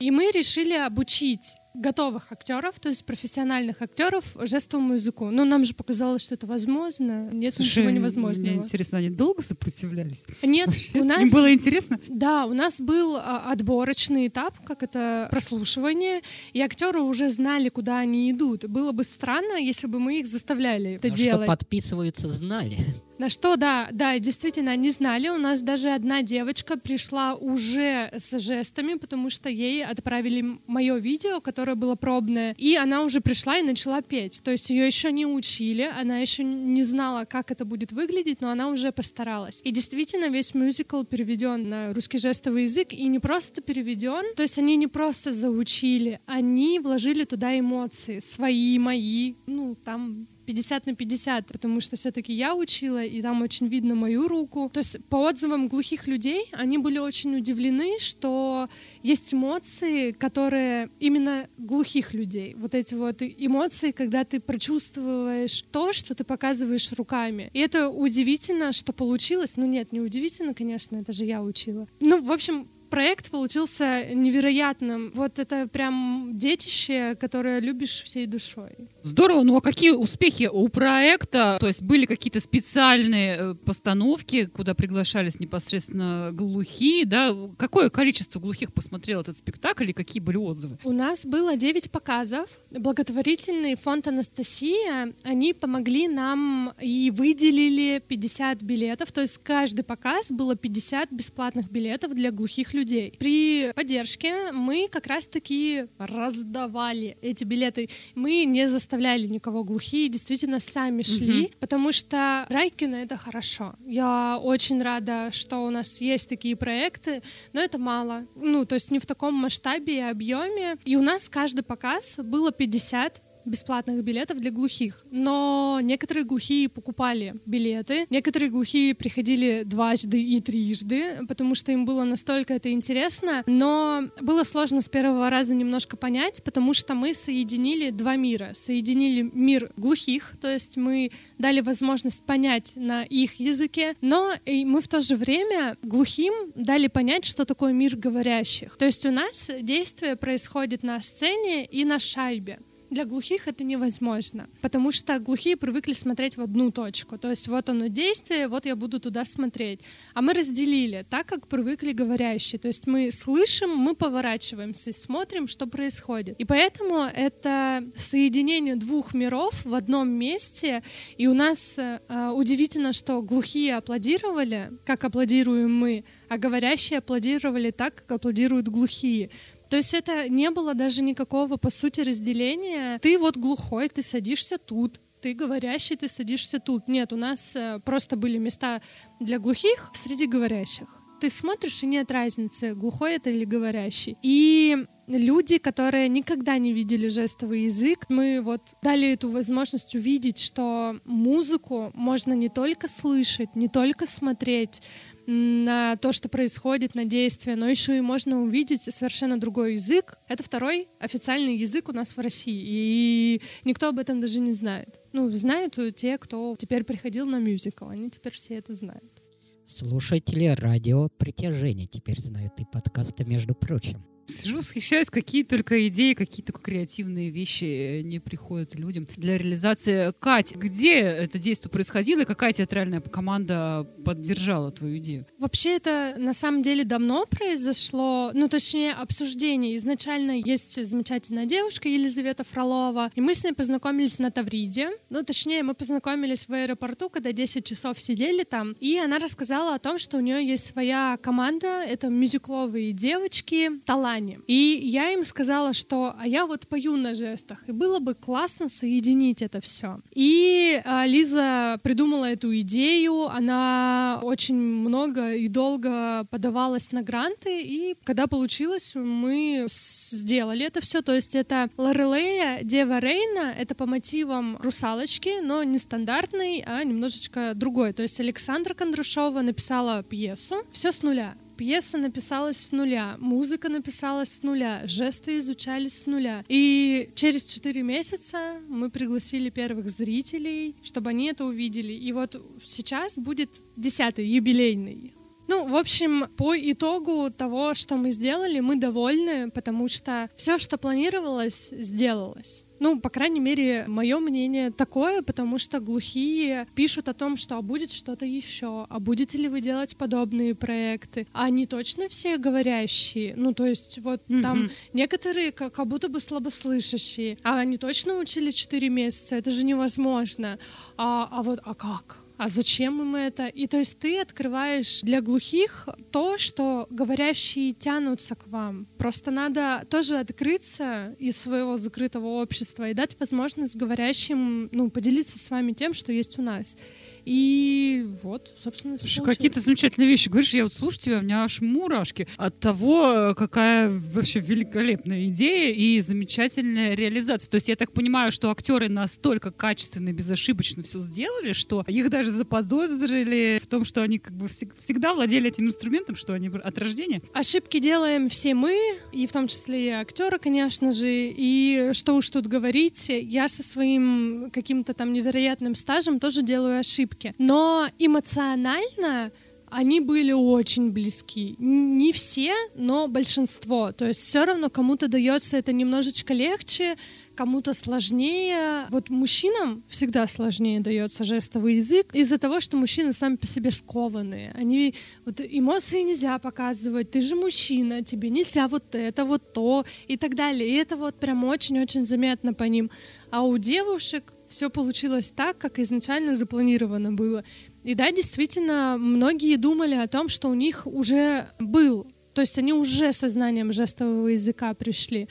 И 0.04 0.11
мы 0.11 0.30
решили 0.34 0.75
обучить 0.75 1.56
готовых 1.73 2.30
актеров, 2.30 2.78
то 2.78 2.90
есть 2.90 3.06
профессиональных 3.06 3.80
актеров 3.80 4.37
жестовому 4.38 4.94
языку. 4.94 5.30
Но 5.30 5.46
нам 5.46 5.64
же 5.64 5.73
показалось, 5.75 6.20
что 6.23 6.34
это 6.34 6.46
возможно. 6.46 7.30
Нет 7.32 7.54
Слушай, 7.54 7.68
ничего 7.70 7.84
Мне 7.87 7.94
невозможного. 7.94 8.54
интересно, 8.54 8.99
они 8.99 9.08
долго 9.08 9.42
сопротивлялись? 9.42 10.26
Нет, 10.42 10.68
у 10.92 11.04
нас... 11.04 11.23
Им 11.23 11.30
было 11.30 11.50
интересно? 11.54 11.99
Да, 12.06 12.44
у 12.44 12.52
нас 12.52 12.82
был 12.82 13.16
а, 13.16 13.50
отборочный 13.50 14.28
этап, 14.28 14.62
как 14.64 14.82
это 14.82 15.26
прослушивание, 15.30 16.20
и 16.52 16.61
актеры 16.61 17.00
уже 17.00 17.30
знали, 17.30 17.70
куда 17.70 17.99
они 17.99 18.30
идут. 18.30 18.66
Было 18.66 18.92
бы 18.92 19.04
странно, 19.04 19.56
если 19.56 19.87
бы 19.87 20.00
мы 20.00 20.20
их 20.20 20.26
заставляли 20.26 20.92
это 20.96 21.08
Но 21.08 21.14
делать. 21.14 21.42
что 21.44 21.46
подписываются, 21.46 22.28
знали. 22.28 22.76
На 23.18 23.28
что, 23.28 23.56
да, 23.56 23.88
да, 23.92 24.18
действительно, 24.18 24.73
они 24.73 24.90
знали. 24.90 25.28
У 25.28 25.38
нас 25.38 25.62
даже 25.62 25.90
одна 25.90 26.23
девочка 26.23 26.76
пришла 26.76 27.35
уже 27.35 28.11
с 28.12 28.38
жестами, 28.38 28.94
потому 28.94 29.30
что 29.30 29.49
ей 29.49 29.85
отправили 29.85 30.59
мое 30.66 30.97
видео, 30.97 31.40
которое 31.40 31.76
было 31.76 31.94
пробное, 31.94 32.54
и 32.59 32.75
она 32.75 33.02
уже 33.02 33.21
пришла 33.21 33.59
и 33.59 33.62
начала 33.62 34.02
петь. 34.02 34.40
То 34.42 34.50
есть 34.50 34.68
ее 34.71 34.87
еще 34.87 35.12
не 35.12 35.26
учили, 35.26 35.90
она 35.97 36.18
еще 36.18 36.42
не 36.42 36.83
знала, 36.83 37.25
как 37.25 37.50
это 37.50 37.64
будет 37.64 37.92
выглядеть, 37.92 38.40
но 38.40 38.50
она 38.50 38.68
уже 38.68 38.90
постаралась. 38.90 39.61
И 39.64 39.71
действительно, 39.71 40.28
весь 40.28 40.54
мюзикл 40.54 41.04
переведен 41.04 41.68
на 41.68 41.94
русский 41.94 42.18
жестовый 42.18 42.64
язык, 42.64 42.92
и 42.92 43.04
не 43.04 43.21
просто 43.21 43.62
переведен, 43.62 44.35
то 44.35 44.42
есть 44.42 44.59
они 44.59 44.76
не 44.76 44.88
просто 44.88 45.33
заучили, 45.33 46.21
они 46.26 46.80
вложили 46.80 47.25
туда 47.25 47.56
эмоции, 47.59 48.18
свои, 48.18 48.78
мои, 48.78 49.35
ну, 49.47 49.76
там 49.85 50.26
50 50.47 50.87
на 50.87 50.95
50, 50.95 51.47
потому 51.47 51.81
что 51.81 51.97
все-таки 51.97 52.33
я 52.33 52.55
учила, 52.55 53.03
и 53.05 53.23
там 53.23 53.43
очень 53.43 53.69
видно 53.69 53.95
мою 53.95 54.29
руку. 54.29 54.71
То 54.73 54.81
есть 54.81 55.05
по 55.09 55.17
отзывам 55.17 55.69
глухих 55.69 56.07
людей, 56.07 56.47
они 56.53 56.79
были 56.79 56.99
очень 56.99 57.37
удивлены, 57.37 57.99
что 57.99 58.69
есть 59.03 59.35
эмоции, 59.35 60.13
которые 60.13 60.89
именно 61.01 61.47
глухих 61.59 62.15
людей. 62.15 62.55
Вот 62.59 62.75
эти 62.75 62.95
вот 62.95 63.23
эмоции, 63.23 63.91
когда 63.91 64.25
ты 64.25 64.41
прочувствуешь 64.41 65.63
то, 65.71 65.93
что 65.93 66.15
ты 66.15 66.25
показываешь 66.25 66.93
руками. 66.93 67.51
И 67.53 67.61
это 67.61 67.89
удивительно, 67.89 68.73
что 68.73 68.93
получилось. 68.93 69.57
Ну 69.57 69.67
нет, 69.67 69.93
не 69.93 70.01
удивительно, 70.01 70.55
конечно, 70.55 70.97
это 70.97 71.13
же 71.13 71.25
я 71.25 71.43
учила. 71.43 71.87
Ну, 72.01 72.23
в 72.23 72.33
общем, 72.33 72.69
проект 72.91 73.31
получился 73.31 74.05
невероятным. 74.15 75.11
Вот 75.15 75.39
это 75.39 75.67
прям 75.67 76.31
детище, 76.35 77.17
которое 77.17 77.61
любишь 77.61 78.03
всей 78.05 78.27
душой. 78.27 78.71
Здорово, 79.04 79.42
ну 79.42 79.58
а 79.58 79.61
какие 79.61 79.90
успехи 79.90 80.49
у 80.50 80.66
проекта? 80.68 81.58
То 81.61 81.66
есть 81.66 81.82
были 81.82 82.06
какие-то 82.06 82.40
специальные 82.40 83.37
э, 83.38 83.54
постановки, 83.54 84.46
куда 84.46 84.73
приглашались 84.73 85.38
непосредственно 85.38 86.30
глухие, 86.32 87.04
да? 87.04 87.37
Какое 87.58 87.90
количество 87.90 88.40
глухих 88.40 88.73
посмотрел 88.73 89.20
этот 89.20 89.37
спектакль 89.37 89.90
и 89.90 89.92
какие 89.92 90.23
были 90.23 90.38
отзывы? 90.38 90.78
У 90.84 90.92
нас 90.92 91.26
было 91.26 91.54
9 91.54 91.90
показов. 91.90 92.49
Благотворительный 92.70 93.75
фонд 93.76 94.08
«Анастасия», 94.08 95.12
они 95.23 95.52
помогли 95.52 96.08
нам 96.08 96.73
и 96.80 97.12
выделили 97.14 98.02
50 98.08 98.62
билетов. 98.62 99.12
То 99.12 99.20
есть 99.20 99.37
каждый 99.37 99.82
показ 99.82 100.30
было 100.30 100.56
50 100.56 101.12
бесплатных 101.12 101.70
билетов 101.70 102.14
для 102.14 102.30
глухих 102.30 102.73
людей. 102.73 103.14
При 103.18 103.70
поддержке 103.75 104.50
мы 104.52 104.88
как 104.90 105.06
раз-таки 105.08 105.88
раздавали 105.99 107.18
эти 107.20 107.44
билеты. 107.44 107.90
Мы 108.14 108.46
не 108.46 108.66
заставляли 108.66 108.94
никого 108.99 109.65
глухие, 109.65 110.09
действительно 110.09 110.61
сами 110.61 111.03
шли, 111.03 111.43
Мгм. 111.43 111.51
потому 111.61 111.93
что 111.93 112.47
Райкина— 112.49 112.95
это 113.05 113.17
хорошо. 113.17 113.75
Я 113.87 114.39
очень 114.43 114.83
рада, 114.83 115.31
что 115.33 115.59
у 115.67 115.71
нас 115.71 116.01
есть 116.01 116.29
такие 116.29 116.57
проекты, 116.57 117.23
но 117.53 117.61
это 117.61 117.79
мало. 117.79 118.25
Ну, 118.37 118.65
то 118.65 118.75
есть 118.75 118.91
не 118.91 118.99
в 118.99 119.07
таком 119.07 119.35
масштабе 119.35 119.97
и 119.99 120.01
объеме. 120.01 120.77
И 120.85 120.97
у 120.97 121.03
нас 121.03 121.29
каждый 121.29 121.63
показ 121.63 122.19
было 122.23 122.53
50 122.53 123.21
бесплатных 123.45 124.03
билетов 124.03 124.41
для 124.41 124.51
глухих. 124.51 125.05
Но 125.11 125.79
некоторые 125.83 126.25
глухие 126.25 126.69
покупали 126.69 127.35
билеты, 127.47 128.07
некоторые 128.11 128.51
глухие 128.51 128.95
приходили 128.95 129.63
дважды 129.65 130.23
и 130.23 130.41
трижды, 130.41 131.19
потому 131.29 131.55
что 131.55 131.73
им 131.73 131.85
было 131.85 132.05
настолько 132.05 132.55
это 132.55 132.71
интересно. 132.71 133.43
Но 133.47 134.05
было 134.21 134.45
сложно 134.45 134.81
с 134.81 134.89
первого 134.89 135.31
раза 135.31 135.55
немножко 135.55 135.97
понять, 135.97 136.43
потому 136.45 136.75
что 136.75 136.95
мы 136.95 137.15
соединили 137.15 137.91
два 137.91 138.17
мира. 138.17 138.51
Соединили 138.55 139.23
мир 139.33 139.71
глухих, 139.77 140.35
то 140.41 140.53
есть 140.53 140.77
мы 140.77 141.11
дали 141.39 141.61
возможность 141.61 142.25
понять 142.25 142.73
на 142.77 143.05
их 143.05 143.41
языке, 143.41 143.95
но 144.01 144.33
и 144.45 144.65
мы 144.65 144.81
в 144.81 144.89
то 144.89 145.01
же 145.01 145.17
время 145.17 145.77
глухим 145.83 146.33
дали 146.55 146.89
понять, 146.89 147.25
что 147.25 147.45
такое 147.45 147.73
мир 147.73 147.97
говорящих. 147.97 148.77
То 148.77 148.87
есть 148.87 149.07
у 149.07 149.11
нас 149.11 149.51
действие 149.61 150.17
происходит 150.17 150.83
на 150.83 151.01
сцене 151.01 151.65
и 151.65 151.85
на 151.85 151.99
шайбе. 151.99 152.59
Для 152.91 153.05
глухих 153.05 153.49
это 153.49 153.64
невозможно, 153.64 154.47
потому 154.61 154.93
что 154.93 155.19
глухие 155.19 155.57
привыкли 155.57 155.93
смотреть 155.93 156.37
в 156.37 156.41
одну 156.41 156.71
точку. 156.71 157.19
То 157.19 157.31
есть 157.31 157.49
вот 157.49 157.69
оно 157.69 157.87
действие, 157.87 158.47
вот 158.49 158.67
я 158.67 158.76
буду 158.76 159.00
туда 159.00 159.25
смотреть. 159.25 159.81
А 160.12 160.23
мы 160.23 160.35
разделили, 160.35 161.05
так 161.09 161.26
как 161.26 161.49
привыкли 161.49 161.93
говорящие. 161.93 162.59
То 162.59 162.69
есть 162.69 162.87
мы 162.87 163.11
слышим, 163.11 163.71
мы 163.71 163.95
поворачиваемся 163.95 164.93
смотрим, 164.93 165.47
что 165.47 165.67
происходит. 165.67 166.38
И 166.38 166.45
поэтому 166.45 167.00
это 167.00 167.85
соединение 167.97 168.76
двух 168.76 169.14
миров 169.14 169.64
в 169.64 169.75
одном 169.75 170.11
месте. 170.11 170.83
И 171.17 171.26
у 171.26 171.35
нас 171.35 171.79
э, 171.79 171.99
удивительно, 172.35 172.93
что 172.93 173.23
глухие 173.23 173.76
аплодировали, 173.76 174.71
как 174.85 175.05
аплодируем 175.05 175.75
мы, 175.75 176.05
а 176.29 176.38
говорящие 176.38 176.99
аплодировали 176.99 177.71
так, 177.71 177.95
как 177.95 178.12
аплодируют 178.12 178.69
глухие. 178.69 179.31
То 179.75 179.78
есть 179.78 179.93
это 179.93 180.28
не 180.28 180.50
было 180.50 180.73
даже 180.75 181.02
никакого, 181.02 181.57
по 181.57 181.69
сути, 181.69 182.00
разделения. 182.00 183.00
Ты 183.00 183.19
вот 183.19 183.37
глухой, 183.37 183.88
ты 183.88 184.02
садишься 184.02 184.57
тут, 184.57 185.00
ты 185.21 185.35
говорящий, 185.35 185.97
ты 185.97 186.09
садишься 186.09 186.61
тут. 186.61 186.87
Нет, 186.87 187.12
у 187.12 187.16
нас 187.16 187.57
э, 187.57 187.81
просто 187.85 188.14
были 188.14 188.38
места 188.38 188.81
для 189.19 189.40
глухих 189.40 189.90
среди 189.93 190.28
говорящих. 190.28 190.87
Ты 191.21 191.28
смотришь, 191.28 191.83
и 191.83 191.87
нет 191.87 192.09
разницы, 192.12 192.75
глухой 192.75 193.14
это 193.14 193.31
или 193.31 193.45
говорящий. 193.45 194.16
И 194.23 194.87
люди, 195.09 195.59
которые 195.59 196.09
никогда 196.09 196.57
не 196.59 196.73
видели 196.73 197.09
жестовый 197.09 197.64
язык, 197.64 198.07
мы 198.09 198.40
вот 198.43 198.76
дали 198.81 199.12
эту 199.12 199.28
возможность 199.28 199.97
увидеть, 199.97 200.38
что 200.38 201.00
музыку 201.04 201.90
можно 201.95 202.33
не 202.33 202.49
только 202.49 202.87
слышать, 202.87 203.57
не 203.57 203.66
только 203.66 204.07
смотреть, 204.07 204.83
на 205.26 205.97
то, 205.97 206.12
что 206.12 206.28
происходит, 206.28 206.95
на 206.95 207.04
действия, 207.04 207.57
но 207.57 207.69
еще 207.69 207.97
и 207.97 208.00
можно 208.00 208.43
увидеть 208.43 208.83
совершенно 208.83 209.38
другой 209.38 209.73
язык. 209.73 210.19
Это 210.28 210.43
второй 210.43 210.88
официальный 211.00 211.57
язык 211.57 211.88
у 211.88 211.93
нас 211.93 212.16
в 212.16 212.21
России, 212.21 212.62
и 212.64 213.43
никто 213.64 213.88
об 213.88 213.99
этом 213.99 214.21
даже 214.21 214.40
не 214.40 214.52
знает. 214.52 215.00
Ну, 215.12 215.31
знают 215.31 215.78
те, 215.97 216.19
кто 216.19 216.57
теперь 216.59 216.85
приходил 216.85 217.26
на 217.26 217.38
мюзикл, 217.38 217.88
они 217.88 218.11
теперь 218.11 218.33
все 218.33 218.54
это 218.57 218.75
знают. 218.75 219.23
Слушатели 219.66 220.47
радио 220.47 221.09
притяжения 221.09 221.87
теперь 221.87 222.21
знают 222.21 222.52
и 222.59 222.64
подкаста, 222.71 223.25
между 223.25 223.54
прочим. 223.54 224.04
Сижу, 224.26 224.59
восхищаюсь, 224.59 225.11
какие 225.11 225.43
только 225.43 225.87
идеи, 225.88 226.14
какие 226.14 226.45
только 226.45 226.61
креативные 226.61 227.31
вещи 227.31 227.64
э, 227.64 228.00
не 228.00 228.21
приходят 228.21 228.75
людям 228.75 229.07
для 229.16 229.37
реализации. 229.37 230.12
Кать, 230.19 230.57
где 230.57 231.00
это 231.00 231.38
действие 231.38 231.71
происходило 231.71 232.21
и 232.21 232.25
какая 232.25 232.52
театральная 232.52 233.00
команда 233.00 233.87
поддержала 234.04 234.71
твою 234.71 234.97
идею? 234.99 235.26
Вообще 235.38 235.76
это 235.76 236.14
на 236.16 236.33
самом 236.33 236.62
деле 236.62 236.85
давно 236.85 237.26
произошло, 237.26 238.31
ну 238.33 238.49
точнее 238.49 238.93
обсуждение. 238.93 239.76
Изначально 239.76 240.38
есть 240.38 240.85
замечательная 240.85 241.45
девушка 241.45 241.88
Елизавета 241.88 242.45
Фролова, 242.45 243.11
и 243.14 243.21
мы 243.21 243.35
с 243.35 243.45
ней 243.45 243.52
познакомились 243.52 244.19
на 244.19 244.31
Тавриде. 244.31 244.90
Ну 245.11 245.23
точнее 245.23 245.62
мы 245.62 245.75
познакомились 245.75 246.49
в 246.49 246.52
аэропорту, 246.52 247.11
когда 247.11 247.33
10 247.33 247.64
часов 247.64 248.00
сидели 248.00 248.45
там, 248.45 248.73
и 248.81 248.97
она 248.97 249.19
рассказала 249.19 249.75
о 249.75 249.78
том, 249.78 249.99
что 249.99 250.16
у 250.16 250.21
нее 250.21 250.47
есть 250.47 250.64
своя 250.64 251.19
команда, 251.21 251.83
это 251.83 252.09
мюзикловые 252.09 252.93
девочки, 252.93 253.71
талант 253.85 254.13
плане. 254.14 254.38
И 254.47 254.80
я 254.83 255.11
им 255.11 255.25
сказала, 255.25 255.73
что 255.73 256.14
а 256.18 256.26
я 256.26 256.47
вот 256.47 256.66
пою 256.68 256.97
на 256.97 257.14
жестах, 257.14 257.68
и 257.68 257.73
было 257.73 257.99
бы 257.99 258.14
классно 258.14 258.68
соединить 258.68 259.42
это 259.42 259.61
все. 259.61 259.99
И 260.14 260.80
а, 260.85 261.06
Лиза 261.06 261.78
придумала 261.83 262.26
эту 262.26 262.59
идею, 262.61 263.26
она 263.26 264.21
очень 264.23 264.56
много 264.56 265.35
и 265.35 265.49
долго 265.49 266.25
подавалась 266.30 266.92
на 266.92 267.02
гранты, 267.02 267.62
и 267.62 267.97
когда 268.04 268.26
получилось, 268.26 268.94
мы 268.94 269.66
сделали 269.68 270.64
это 270.66 270.80
все. 270.80 271.02
То 271.02 271.14
есть 271.14 271.35
это 271.35 271.68
Лорелея, 271.76 272.62
Дева 272.62 273.00
Рейна, 273.00 273.52
это 273.59 273.75
по 273.75 273.87
мотивам 273.87 274.56
русалочки, 274.62 275.40
но 275.42 275.64
не 275.64 275.78
стандартный, 275.78 276.64
а 276.66 276.85
немножечко 276.85 277.52
другой. 277.54 277.92
То 277.92 278.02
есть 278.02 278.21
Александра 278.21 278.75
Кондрашова 278.75 279.42
написала 279.42 280.02
пьесу, 280.02 280.56
все 280.73 280.92
с 280.92 281.02
нуля. 281.02 281.35
Пьеса 281.56 281.99
написалась 281.99 282.58
с 282.58 282.73
нуля, 282.73 283.16
музыка 283.20 283.68
написалась 283.68 284.32
с 284.32 284.42
нуля, 284.42 284.82
жесты 284.84 285.38
изучались 285.38 286.00
с 286.00 286.06
нуля. 286.06 286.44
И 286.49 287.11
через 287.14 287.44
четыре 287.44 287.82
месяца 287.82 288.56
мы 288.68 288.90
пригласили 288.90 289.50
первых 289.50 289.88
зрителей, 289.88 290.75
чтобы 290.82 291.11
они 291.11 291.26
это 291.26 291.44
увидели. 291.44 291.92
И 291.92 292.12
вот 292.12 292.40
сейчас 292.64 293.18
будет 293.18 293.50
десятый, 293.76 294.26
юбилейный. 294.26 295.12
Ну, 295.49 295.67
в 295.67 295.77
общем, 295.77 296.27
по 296.37 296.57
итогу 296.57 297.31
того, 297.31 297.75
что 297.75 297.97
мы 297.97 298.11
сделали, 298.11 298.61
мы 298.61 298.77
довольны, 298.77 299.51
потому 299.51 299.89
что 299.89 300.29
все, 300.37 300.59
что 300.59 300.79
планировалось, 300.79 301.71
сделалось. 301.71 302.65
Ну, 302.81 303.01
по 303.01 303.09
крайней 303.09 303.41
мере, 303.41 303.85
мое 303.87 304.19
мнение 304.19 304.71
такое, 304.71 305.23
потому 305.23 305.59
что 305.59 305.81
глухие 305.81 306.67
пишут 306.75 307.09
о 307.09 307.15
том, 307.15 307.37
что 307.37 307.57
а 307.57 307.63
будет 307.63 307.93
что-то 307.93 308.27
еще, 308.27 308.87
а 308.89 308.99
будете 308.99 309.39
ли 309.39 309.49
вы 309.49 309.61
делать 309.61 309.97
подобные 309.97 310.55
проекты. 310.55 311.27
А 311.33 311.45
они 311.45 311.67
точно 311.67 312.09
все 312.09 312.37
говорящие. 312.37 313.35
Ну, 313.37 313.55
то 313.55 313.65
есть 313.65 313.99
вот 313.99 314.21
mm-hmm. 314.29 314.43
там 314.43 314.71
некоторые 314.93 315.53
как, 315.53 315.73
как 315.73 315.87
будто 315.87 316.09
бы 316.09 316.21
слабослышащие. 316.21 317.39
А 317.43 317.59
они 317.59 317.79
точно 317.79 318.19
учили 318.19 318.51
4 318.51 318.89
месяца, 318.89 319.37
это 319.37 319.51
же 319.51 319.65
невозможно. 319.65 320.59
А, 320.97 321.29
а 321.31 321.43
вот, 321.43 321.61
а 321.65 321.75
как? 321.75 322.24
А 322.37 322.49
зачем 322.49 323.00
им 323.00 323.14
это? 323.14 323.47
И 323.47 323.67
то 323.67 323.79
есть 323.79 323.99
ты 323.99 324.21
открываешь 324.21 325.03
для 325.03 325.21
глухих 325.21 325.88
то, 326.11 326.37
что 326.37 326.87
говорящие 326.91 327.73
тянутся 327.73 328.35
к 328.35 328.49
вам. 328.49 328.87
Просто 328.99 329.31
надо 329.31 329.85
тоже 329.88 330.17
открыться 330.17 331.14
из 331.19 331.37
своего 331.37 331.76
закрытого 331.76 332.43
общества 332.43 332.91
и 332.91 332.95
дать 332.95 333.19
возможность 333.21 333.76
говорящим 333.76 334.69
ну, 334.73 334.91
поделиться 334.91 335.38
с 335.38 335.50
вами 335.50 335.73
тем, 335.73 335.95
что 335.95 336.12
есть 336.12 336.38
у 336.38 336.43
нас. 336.43 336.76
И 337.25 338.07
вот, 338.23 338.50
собственно, 338.62 338.97
какие-то 339.25 339.61
замечательные 339.61 340.09
вещи. 340.09 340.28
Говоришь, 340.28 340.54
я 340.54 340.64
вот 340.64 340.73
слушаю 340.73 341.00
тебя, 341.00 341.19
у 341.19 341.23
меня 341.23 341.45
аж 341.45 341.61
мурашки 341.61 342.26
от 342.37 342.61
того, 342.61 343.35
какая 343.37 343.90
вообще 343.90 344.40
великолепная 344.40 345.26
идея 345.26 345.73
и 345.73 346.00
замечательная 346.00 346.95
реализация. 346.95 347.49
То 347.50 347.57
есть 347.57 347.69
я 347.69 347.76
так 347.76 347.93
понимаю, 347.93 348.31
что 348.31 348.50
актеры 348.50 348.88
настолько 348.88 349.50
качественно 349.50 350.11
и 350.11 350.12
безошибочно 350.12 350.83
все 350.83 350.99
сделали, 350.99 351.52
что 351.52 351.85
их 351.87 352.11
даже 352.11 352.31
заподозрили 352.31 353.61
в 353.62 353.66
том, 353.66 353.85
что 353.85 354.02
они 354.02 354.19
как 354.19 354.35
бы 354.35 354.49
всегда 354.49 355.14
владели 355.14 355.49
этим 355.49 355.66
инструментом, 355.66 356.16
что 356.16 356.35
они 356.35 356.49
от 356.49 356.78
рождения. 356.78 357.23
Ошибки 357.33 357.78
делаем 357.81 358.28
все 358.28 358.54
мы, 358.54 358.78
и 359.12 359.26
в 359.26 359.33
том 359.33 359.49
числе 359.49 359.87
и 359.87 359.90
актеры, 359.90 360.38
конечно 360.38 360.93
же. 360.93 361.09
И 361.09 361.90
что 361.93 362.14
уж 362.14 362.28
тут 362.31 362.47
говорить, 362.47 363.09
я 363.09 363.49
со 363.49 363.62
своим 363.62 364.50
каким-то 364.52 364.95
там 364.95 365.12
невероятным 365.12 365.75
стажем 365.75 366.21
тоже 366.21 366.43
делаю 366.43 366.81
ошибки 366.81 367.13
ошибки. 367.14 367.35
Но 367.38 367.88
эмоционально 367.99 369.30
они 369.71 369.99
были 369.99 370.30
очень 370.30 370.90
близки. 370.92 371.56
Не 371.59 372.12
все, 372.12 372.54
но 372.76 373.09
большинство. 373.09 373.90
То 373.90 374.06
есть 374.06 374.21
все 374.21 374.44
равно 374.44 374.71
кому-то 374.71 375.09
дается 375.09 375.56
это 375.56 375.73
немножечко 375.73 376.33
легче, 376.33 376.94
кому-то 377.35 377.75
сложнее. 377.75 378.87
Вот 378.90 379.11
мужчинам 379.11 379.83
всегда 379.88 380.28
сложнее 380.28 380.78
дается 380.78 381.25
жестовый 381.25 381.76
язык 381.76 382.14
из-за 382.14 382.38
того, 382.38 382.61
что 382.61 382.76
мужчины 382.76 383.12
сами 383.12 383.35
по 383.35 383.49
себе 383.49 383.73
скованные. 383.73 384.52
Они 384.56 384.94
вот 385.25 385.40
эмоции 385.40 386.02
нельзя 386.02 386.38
показывать. 386.38 387.11
Ты 387.11 387.21
же 387.21 387.35
мужчина, 387.35 388.04
тебе 388.04 388.30
нельзя 388.30 388.68
вот 388.68 388.94
это, 388.94 389.25
вот 389.25 389.52
то 389.52 389.85
и 390.06 390.16
так 390.16 390.37
далее. 390.37 390.68
И 390.68 390.75
это 390.75 390.97
вот 390.97 391.16
прям 391.16 391.42
очень-очень 391.42 392.06
заметно 392.06 392.54
по 392.54 392.62
ним. 392.62 392.90
А 393.33 393.42
у 393.42 393.59
девушек 393.59 394.34
все 394.49 394.71
получилось 394.71 395.31
так, 395.31 395.59
как 395.59 395.79
изначально 395.79 396.35
запланировано 396.35 397.13
было. 397.13 397.45
И 397.83 397.95
да, 397.95 398.11
действительно, 398.13 398.97
многие 398.99 399.57
думали 399.57 399.95
о 399.95 400.09
том, 400.09 400.29
что 400.29 400.49
у 400.49 400.55
них 400.55 400.87
уже 400.87 401.49
был, 401.59 402.07
то 402.35 402.41
есть 402.41 402.59
они 402.59 402.73
уже 402.73 403.13
со 403.13 403.29
знанием 403.29 403.73
жестового 403.73 404.29
языка 404.29 404.75
пришли. 404.75 405.29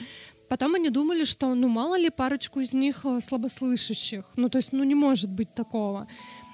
Потом 0.50 0.76
они 0.76 0.90
думали, 0.90 1.24
что, 1.24 1.56
ну, 1.56 1.68
мало 1.68 1.98
ли 1.98 2.10
парочку 2.10 2.60
из 2.60 2.74
них 2.74 3.06
э, 3.06 3.20
слабослышащих. 3.22 4.24
Ну, 4.36 4.50
то 4.50 4.60
есть, 4.60 4.72
ну, 4.72 4.84
не 4.84 4.94
может 4.94 5.32
быть 5.32 5.54
такого. 5.56 6.08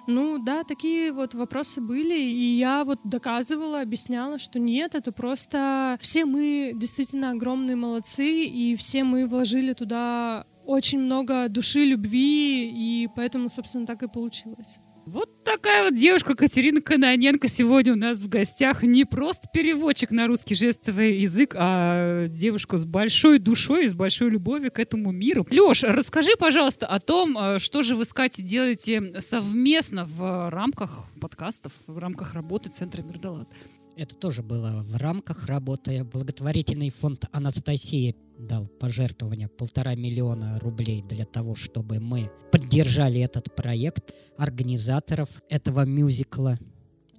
Ну 0.07 0.39
да, 0.39 0.63
такие 0.63 1.11
вот 1.11 1.35
вопросы 1.35 1.81
были, 1.81 2.19
и 2.19 2.57
я 2.57 2.83
вот 2.83 2.99
доказывала, 3.03 3.81
объясняла, 3.81 4.39
что 4.39 4.57
нет, 4.57 4.95
это 4.95 5.11
просто 5.11 5.97
все 6.01 6.25
мы 6.25 6.71
действительно 6.75 7.29
огромные 7.29 7.75
молодцы, 7.75 8.43
и 8.43 8.75
все 8.75 9.03
мы 9.03 9.27
вложили 9.27 9.73
туда 9.73 10.45
очень 10.69 10.99
много 10.99 11.49
души, 11.49 11.83
любви, 11.83 12.69
и 12.69 13.09
поэтому, 13.15 13.49
собственно, 13.49 13.87
так 13.87 14.03
и 14.03 14.07
получилось. 14.07 14.79
Вот 15.07 15.43
такая 15.43 15.85
вот 15.85 15.97
девушка 15.97 16.35
Катерина 16.35 16.81
Каноненко 16.81 17.47
сегодня 17.47 17.93
у 17.93 17.95
нас 17.95 18.21
в 18.21 18.29
гостях. 18.29 18.83
Не 18.83 19.05
просто 19.05 19.47
переводчик 19.51 20.11
на 20.11 20.27
русский 20.27 20.53
жестовый 20.53 21.17
язык, 21.21 21.55
а 21.57 22.27
девушка 22.27 22.77
с 22.77 22.85
большой 22.85 23.39
душой 23.39 23.85
и 23.85 23.89
с 23.89 23.95
большой 23.95 24.29
любовью 24.29 24.71
к 24.71 24.77
этому 24.77 25.11
миру. 25.11 25.47
Леш, 25.49 25.83
расскажи, 25.83 26.33
пожалуйста, 26.37 26.85
о 26.85 26.99
том, 26.99 27.35
э, 27.35 27.57
что 27.57 27.81
же 27.81 27.95
вы 27.95 28.05
с 28.05 28.13
Катей 28.13 28.43
делаете 28.43 29.19
совместно 29.19 30.05
в 30.05 30.51
рамках 30.51 31.07
подкастов, 31.19 31.73
в 31.87 31.97
рамках 31.97 32.33
работы 32.35 32.69
Центра 32.69 33.01
Мирдалат. 33.01 33.49
Это 33.95 34.15
тоже 34.15 34.43
было 34.43 34.83
в 34.83 34.97
рамках 34.97 35.47
работы. 35.47 36.03
Благотворительный 36.03 36.91
фонд 36.91 37.25
Анастасии 37.31 38.15
дал 38.39 38.65
пожертвование 38.65 39.49
полтора 39.49 39.95
миллиона 39.95 40.59
рублей 40.59 41.03
для 41.07 41.25
того, 41.25 41.55
чтобы 41.55 41.99
мы 41.99 42.31
поддержали 42.51 43.19
этот 43.21 43.53
проект 43.55 44.13
организаторов 44.37 45.29
этого 45.49 45.85
мюзикла. 45.85 46.57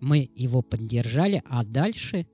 Мы 0.01 0.31
его 0.35 0.63
поддержали, 0.63 1.43
а 1.49 1.65
дальше 1.65 2.27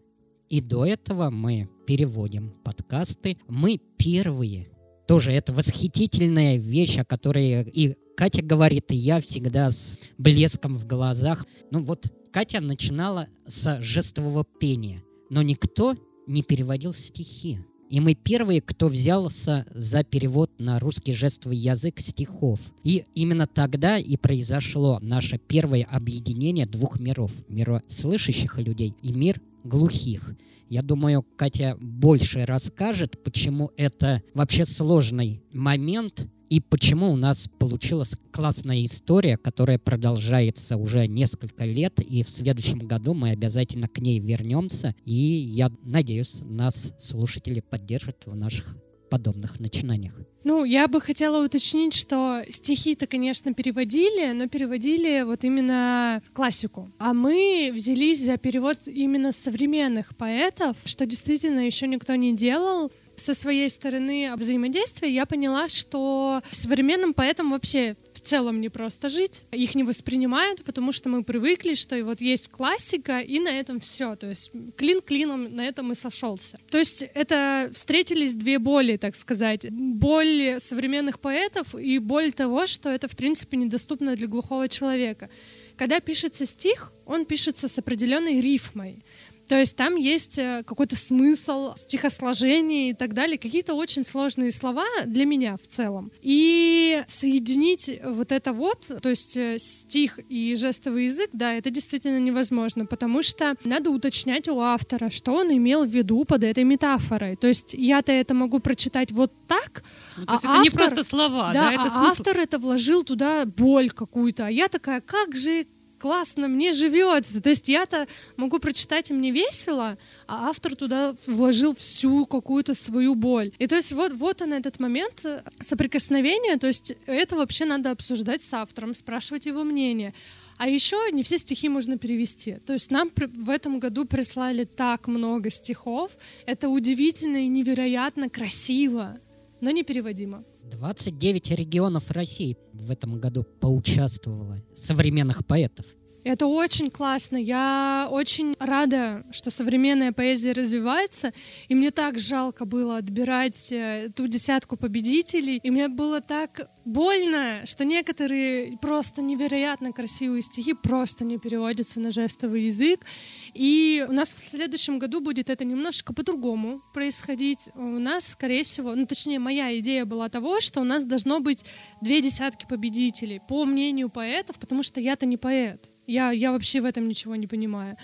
и 0.48 0.60
до 0.60 0.86
этого 0.86 1.30
мы 1.30 1.68
переводим 1.86 2.52
подкасты. 2.64 3.36
Мы 3.48 3.80
первые. 3.98 4.68
Тоже 5.08 5.32
это 5.32 5.52
восхитительная 5.52 6.56
вещь, 6.56 6.98
о 6.98 7.04
которой 7.04 7.62
и 7.62 7.96
Катя 8.16 8.42
говорит, 8.42 8.92
и 8.92 8.96
я 8.96 9.20
всегда 9.20 9.70
с 9.70 9.98
блеском 10.16 10.76
в 10.76 10.86
глазах. 10.86 11.44
Ну 11.70 11.82
вот 11.82 12.06
Катя 12.32 12.60
начинала 12.60 13.28
с 13.46 13.80
жестового 13.80 14.44
пения, 14.44 15.02
но 15.28 15.42
никто 15.42 15.96
не 16.26 16.42
переводил 16.42 16.92
стихи. 16.92 17.60
И 17.88 18.00
мы 18.00 18.14
первые, 18.14 18.60
кто 18.60 18.88
взялся 18.88 19.64
за 19.70 20.02
перевод 20.02 20.50
на 20.58 20.78
русский 20.78 21.12
жестовый 21.12 21.56
язык 21.56 22.00
стихов. 22.00 22.58
И 22.82 23.04
именно 23.14 23.46
тогда 23.46 23.98
и 23.98 24.16
произошло 24.16 24.98
наше 25.00 25.38
первое 25.38 25.84
объединение 25.84 26.66
двух 26.66 26.98
миров. 26.98 27.32
Мира 27.48 27.82
слышащих 27.86 28.58
людей 28.58 28.94
и 29.02 29.12
мир 29.12 29.40
глухих. 29.62 30.34
Я 30.68 30.82
думаю, 30.82 31.24
Катя 31.36 31.76
больше 31.80 32.44
расскажет, 32.44 33.22
почему 33.22 33.70
это 33.76 34.22
вообще 34.34 34.64
сложный 34.66 35.42
момент 35.52 36.28
и 36.48 36.60
почему 36.60 37.12
у 37.12 37.16
нас 37.16 37.48
получилась 37.58 38.14
классная 38.30 38.84
история, 38.84 39.36
которая 39.36 39.78
продолжается 39.78 40.76
уже 40.76 41.06
несколько 41.06 41.64
лет, 41.64 42.00
и 42.00 42.22
в 42.22 42.28
следующем 42.28 42.78
году 42.78 43.14
мы 43.14 43.30
обязательно 43.30 43.88
к 43.88 43.98
ней 43.98 44.18
вернемся, 44.18 44.94
и 45.04 45.12
я 45.12 45.70
надеюсь, 45.82 46.42
нас 46.44 46.94
слушатели 46.98 47.60
поддержат 47.60 48.26
в 48.26 48.36
наших 48.36 48.76
подобных 49.08 49.60
начинаниях. 49.60 50.14
Ну, 50.44 50.64
я 50.64 50.88
бы 50.88 51.00
хотела 51.00 51.44
уточнить, 51.44 51.94
что 51.94 52.42
стихи-то, 52.48 53.06
конечно, 53.06 53.52
переводили, 53.52 54.32
но 54.32 54.48
переводили 54.48 55.22
вот 55.22 55.44
именно 55.44 56.22
классику. 56.32 56.90
А 56.98 57.14
мы 57.14 57.70
взялись 57.74 58.24
за 58.24 58.36
перевод 58.36 58.78
именно 58.86 59.32
современных 59.32 60.16
поэтов, 60.16 60.76
что 60.84 61.06
действительно 61.06 61.60
еще 61.60 61.86
никто 61.88 62.14
не 62.14 62.34
делал 62.34 62.90
со 63.16 63.34
своей 63.34 63.68
стороны 63.70 64.32
взаимодействия 64.36 65.10
я 65.10 65.26
поняла, 65.26 65.68
что 65.68 66.42
современным 66.50 67.14
поэтам 67.14 67.50
вообще 67.50 67.96
в 68.12 68.20
целом 68.20 68.60
не 68.60 68.68
просто 68.68 69.08
жить. 69.08 69.44
Их 69.52 69.74
не 69.74 69.82
воспринимают, 69.82 70.64
потому 70.64 70.92
что 70.92 71.08
мы 71.08 71.22
привыкли, 71.24 71.74
что 71.74 72.02
вот 72.04 72.20
есть 72.20 72.48
классика, 72.48 73.20
и 73.20 73.38
на 73.40 73.48
этом 73.48 73.80
все. 73.80 74.16
То 74.16 74.28
есть 74.28 74.52
клин 74.76 75.00
клином 75.00 75.54
на 75.54 75.66
этом 75.66 75.92
и 75.92 75.94
сошелся. 75.94 76.58
То 76.70 76.78
есть 76.78 77.02
это 77.14 77.70
встретились 77.72 78.34
две 78.34 78.58
боли, 78.58 78.96
так 78.96 79.14
сказать. 79.14 79.70
Боль 79.70 80.56
современных 80.58 81.18
поэтов 81.20 81.74
и 81.74 81.98
боль 81.98 82.32
того, 82.32 82.66
что 82.66 82.88
это, 82.88 83.08
в 83.08 83.16
принципе, 83.16 83.56
недоступно 83.56 84.16
для 84.16 84.26
глухого 84.26 84.68
человека. 84.68 85.30
Когда 85.76 86.00
пишется 86.00 86.46
стих, 86.46 86.92
он 87.04 87.26
пишется 87.26 87.68
с 87.68 87.78
определенной 87.78 88.40
рифмой. 88.40 89.02
То 89.48 89.58
есть 89.58 89.76
там 89.76 89.96
есть 89.96 90.38
э, 90.38 90.62
какой-то 90.66 90.96
смысл, 90.96 91.74
стихосложение 91.76 92.90
и 92.90 92.94
так 92.94 93.14
далее, 93.14 93.38
какие-то 93.38 93.74
очень 93.74 94.04
сложные 94.04 94.50
слова 94.50 94.86
для 95.06 95.24
меня 95.24 95.56
в 95.56 95.66
целом. 95.68 96.10
И 96.22 97.02
соединить 97.06 98.00
вот 98.04 98.32
это 98.32 98.52
вот, 98.52 98.90
то 99.02 99.08
есть 99.08 99.36
э, 99.36 99.58
стих 99.58 100.18
и 100.28 100.56
жестовый 100.56 101.06
язык, 101.06 101.30
да, 101.32 101.52
это 101.52 101.70
действительно 101.70 102.18
невозможно, 102.18 102.86
потому 102.86 103.22
что 103.22 103.54
надо 103.64 103.90
уточнять 103.90 104.48
у 104.48 104.58
автора, 104.58 105.10
что 105.10 105.32
он 105.32 105.52
имел 105.52 105.84
в 105.84 105.90
виду 105.90 106.24
под 106.24 106.42
этой 106.42 106.64
метафорой. 106.64 107.36
То 107.36 107.46
есть 107.46 107.74
я-то 107.74 108.12
это 108.12 108.34
могу 108.34 108.58
прочитать 108.58 109.12
вот 109.12 109.32
так, 109.46 109.84
Ну, 110.16 110.26
то 110.26 110.32
а 110.32 110.34
есть 110.34 110.44
это 110.44 110.52
автор, 110.54 110.64
не 110.64 110.70
просто 110.70 111.04
слова, 111.04 111.52
да, 111.52 111.68
да, 111.68 111.72
это 111.72 111.82
а 111.84 111.90
смысл. 111.90 112.10
автор 112.10 112.38
это 112.38 112.58
вложил 112.58 113.04
туда 113.04 113.44
боль 113.46 113.90
какую-то, 113.90 114.46
а 114.46 114.50
я 114.50 114.68
такая, 114.68 115.00
как 115.00 115.36
же 115.36 115.66
классно 116.06 116.46
мне 116.46 116.72
живется. 116.72 117.40
То 117.40 117.50
есть 117.50 117.68
я-то 117.68 118.06
могу 118.36 118.60
прочитать, 118.60 119.10
и 119.10 119.14
мне 119.14 119.32
весело, 119.32 119.98
а 120.28 120.50
автор 120.50 120.76
туда 120.76 121.16
вложил 121.26 121.74
всю 121.74 122.26
какую-то 122.26 122.74
свою 122.74 123.16
боль. 123.16 123.50
И 123.58 123.66
то 123.66 123.74
есть 123.74 123.92
вот, 123.92 124.12
вот 124.12 124.40
он 124.40 124.52
этот 124.52 124.78
момент 124.78 125.24
э, 125.24 125.42
соприкосновения, 125.60 126.58
то 126.58 126.68
есть 126.68 126.94
это 127.06 127.34
вообще 127.34 127.64
надо 127.64 127.90
обсуждать 127.90 128.44
с 128.44 128.52
автором, 128.54 128.94
спрашивать 128.94 129.46
его 129.46 129.64
мнение. 129.64 130.14
А 130.58 130.68
еще 130.68 130.96
не 131.10 131.24
все 131.24 131.38
стихи 131.38 131.68
можно 131.68 131.98
перевести. 131.98 132.58
То 132.66 132.74
есть 132.74 132.92
нам 132.92 133.10
в 133.16 133.50
этом 133.50 133.80
году 133.80 134.04
прислали 134.04 134.64
так 134.64 135.08
много 135.08 135.50
стихов. 135.50 136.12
Это 136.46 136.68
удивительно 136.68 137.38
и 137.38 137.48
невероятно 137.48 138.30
красиво, 138.30 139.18
но 139.60 139.72
непереводимо. 139.72 140.44
29 140.70 141.50
регионов 141.52 142.10
России 142.10 142.56
в 142.72 142.90
этом 142.90 143.20
году 143.20 143.44
поучаствовало, 143.60 144.58
современных 144.74 145.46
поэтов. 145.46 145.86
Это 146.26 146.48
очень 146.48 146.90
классно. 146.90 147.36
Я 147.36 148.08
очень 148.10 148.56
рада, 148.58 149.22
что 149.30 149.52
современная 149.52 150.10
поэзия 150.10 150.50
развивается. 150.50 151.32
И 151.68 151.74
мне 151.76 151.92
так 151.92 152.18
жалко 152.18 152.64
было 152.64 152.96
отбирать 152.96 153.70
э, 153.70 154.08
ту 154.12 154.26
десятку 154.26 154.76
победителей. 154.76 155.60
И 155.62 155.70
мне 155.70 155.86
было 155.86 156.20
так 156.20 156.68
больно, 156.84 157.60
что 157.64 157.84
некоторые 157.84 158.76
просто 158.78 159.22
невероятно 159.22 159.92
красивые 159.92 160.42
стихи 160.42 160.74
просто 160.74 161.24
не 161.24 161.38
переводятся 161.38 162.00
на 162.00 162.10
жестовый 162.10 162.62
язык. 162.62 163.06
И 163.54 164.04
у 164.08 164.12
нас 164.12 164.34
в 164.34 164.40
следующем 164.40 164.98
году 164.98 165.20
будет 165.20 165.48
это 165.48 165.64
немножко 165.64 166.12
по-другому 166.12 166.80
происходить. 166.92 167.68
У 167.76 168.00
нас, 168.00 168.30
скорее 168.30 168.64
всего, 168.64 168.96
ну 168.96 169.06
точнее, 169.06 169.38
моя 169.38 169.78
идея 169.78 170.04
была 170.04 170.28
того, 170.28 170.58
что 170.58 170.80
у 170.80 170.84
нас 170.84 171.04
должно 171.04 171.38
быть 171.38 171.64
две 172.00 172.20
десятки 172.20 172.66
победителей, 172.68 173.40
по 173.48 173.64
мнению 173.64 174.10
поэтов, 174.10 174.58
потому 174.58 174.82
что 174.82 175.00
я-то 175.00 175.24
не 175.24 175.36
поэт. 175.36 175.92
Я, 176.06 176.30
я 176.30 176.52
вообще 176.52 176.80
в 176.80 176.84
этом 176.84 177.08
ничего 177.08 177.36
не 177.36 177.46
понимаю. 177.46 177.96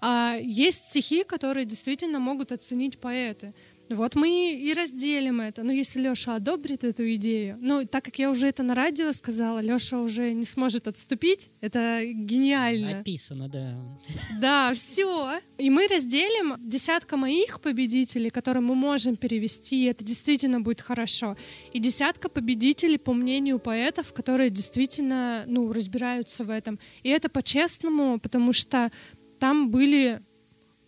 А 0.00 0.36
есть 0.40 0.88
стихи, 0.88 1.24
которые 1.24 1.66
действительно 1.66 2.18
могут 2.18 2.52
оценить 2.52 2.98
поэты. 2.98 3.52
Вот 3.90 4.14
мы 4.14 4.52
и 4.52 4.72
разделим 4.72 5.40
это. 5.40 5.64
Ну, 5.64 5.72
если 5.72 6.00
Леша 6.00 6.36
одобрит 6.36 6.84
эту 6.84 7.12
идею. 7.14 7.58
Ну, 7.60 7.84
так 7.84 8.04
как 8.04 8.18
я 8.20 8.30
уже 8.30 8.46
это 8.46 8.62
на 8.62 8.74
радио 8.74 9.12
сказала, 9.12 9.58
Леша 9.58 9.98
уже 9.98 10.32
не 10.32 10.44
сможет 10.44 10.86
отступить. 10.86 11.50
Это 11.60 12.02
гениально. 12.04 12.98
Написано, 12.98 13.48
да. 13.48 13.74
Да, 14.40 14.74
все. 14.74 15.40
И 15.58 15.70
мы 15.70 15.88
разделим 15.88 16.54
десятка 16.58 17.16
моих 17.16 17.60
победителей, 17.60 18.30
которые 18.30 18.62
мы 18.62 18.76
можем 18.76 19.16
перевести, 19.16 19.82
и 19.82 19.86
это 19.86 20.04
действительно 20.04 20.60
будет 20.60 20.80
хорошо. 20.80 21.36
И 21.72 21.80
десятка 21.80 22.28
победителей, 22.28 22.96
по 22.96 23.12
мнению 23.12 23.58
поэтов, 23.58 24.12
которые 24.12 24.50
действительно, 24.50 25.44
ну, 25.46 25.72
разбираются 25.72 26.44
в 26.44 26.50
этом. 26.50 26.78
И 27.02 27.08
это 27.08 27.28
по-честному, 27.28 28.20
потому 28.20 28.52
что 28.52 28.92
там 29.40 29.70
были 29.70 30.20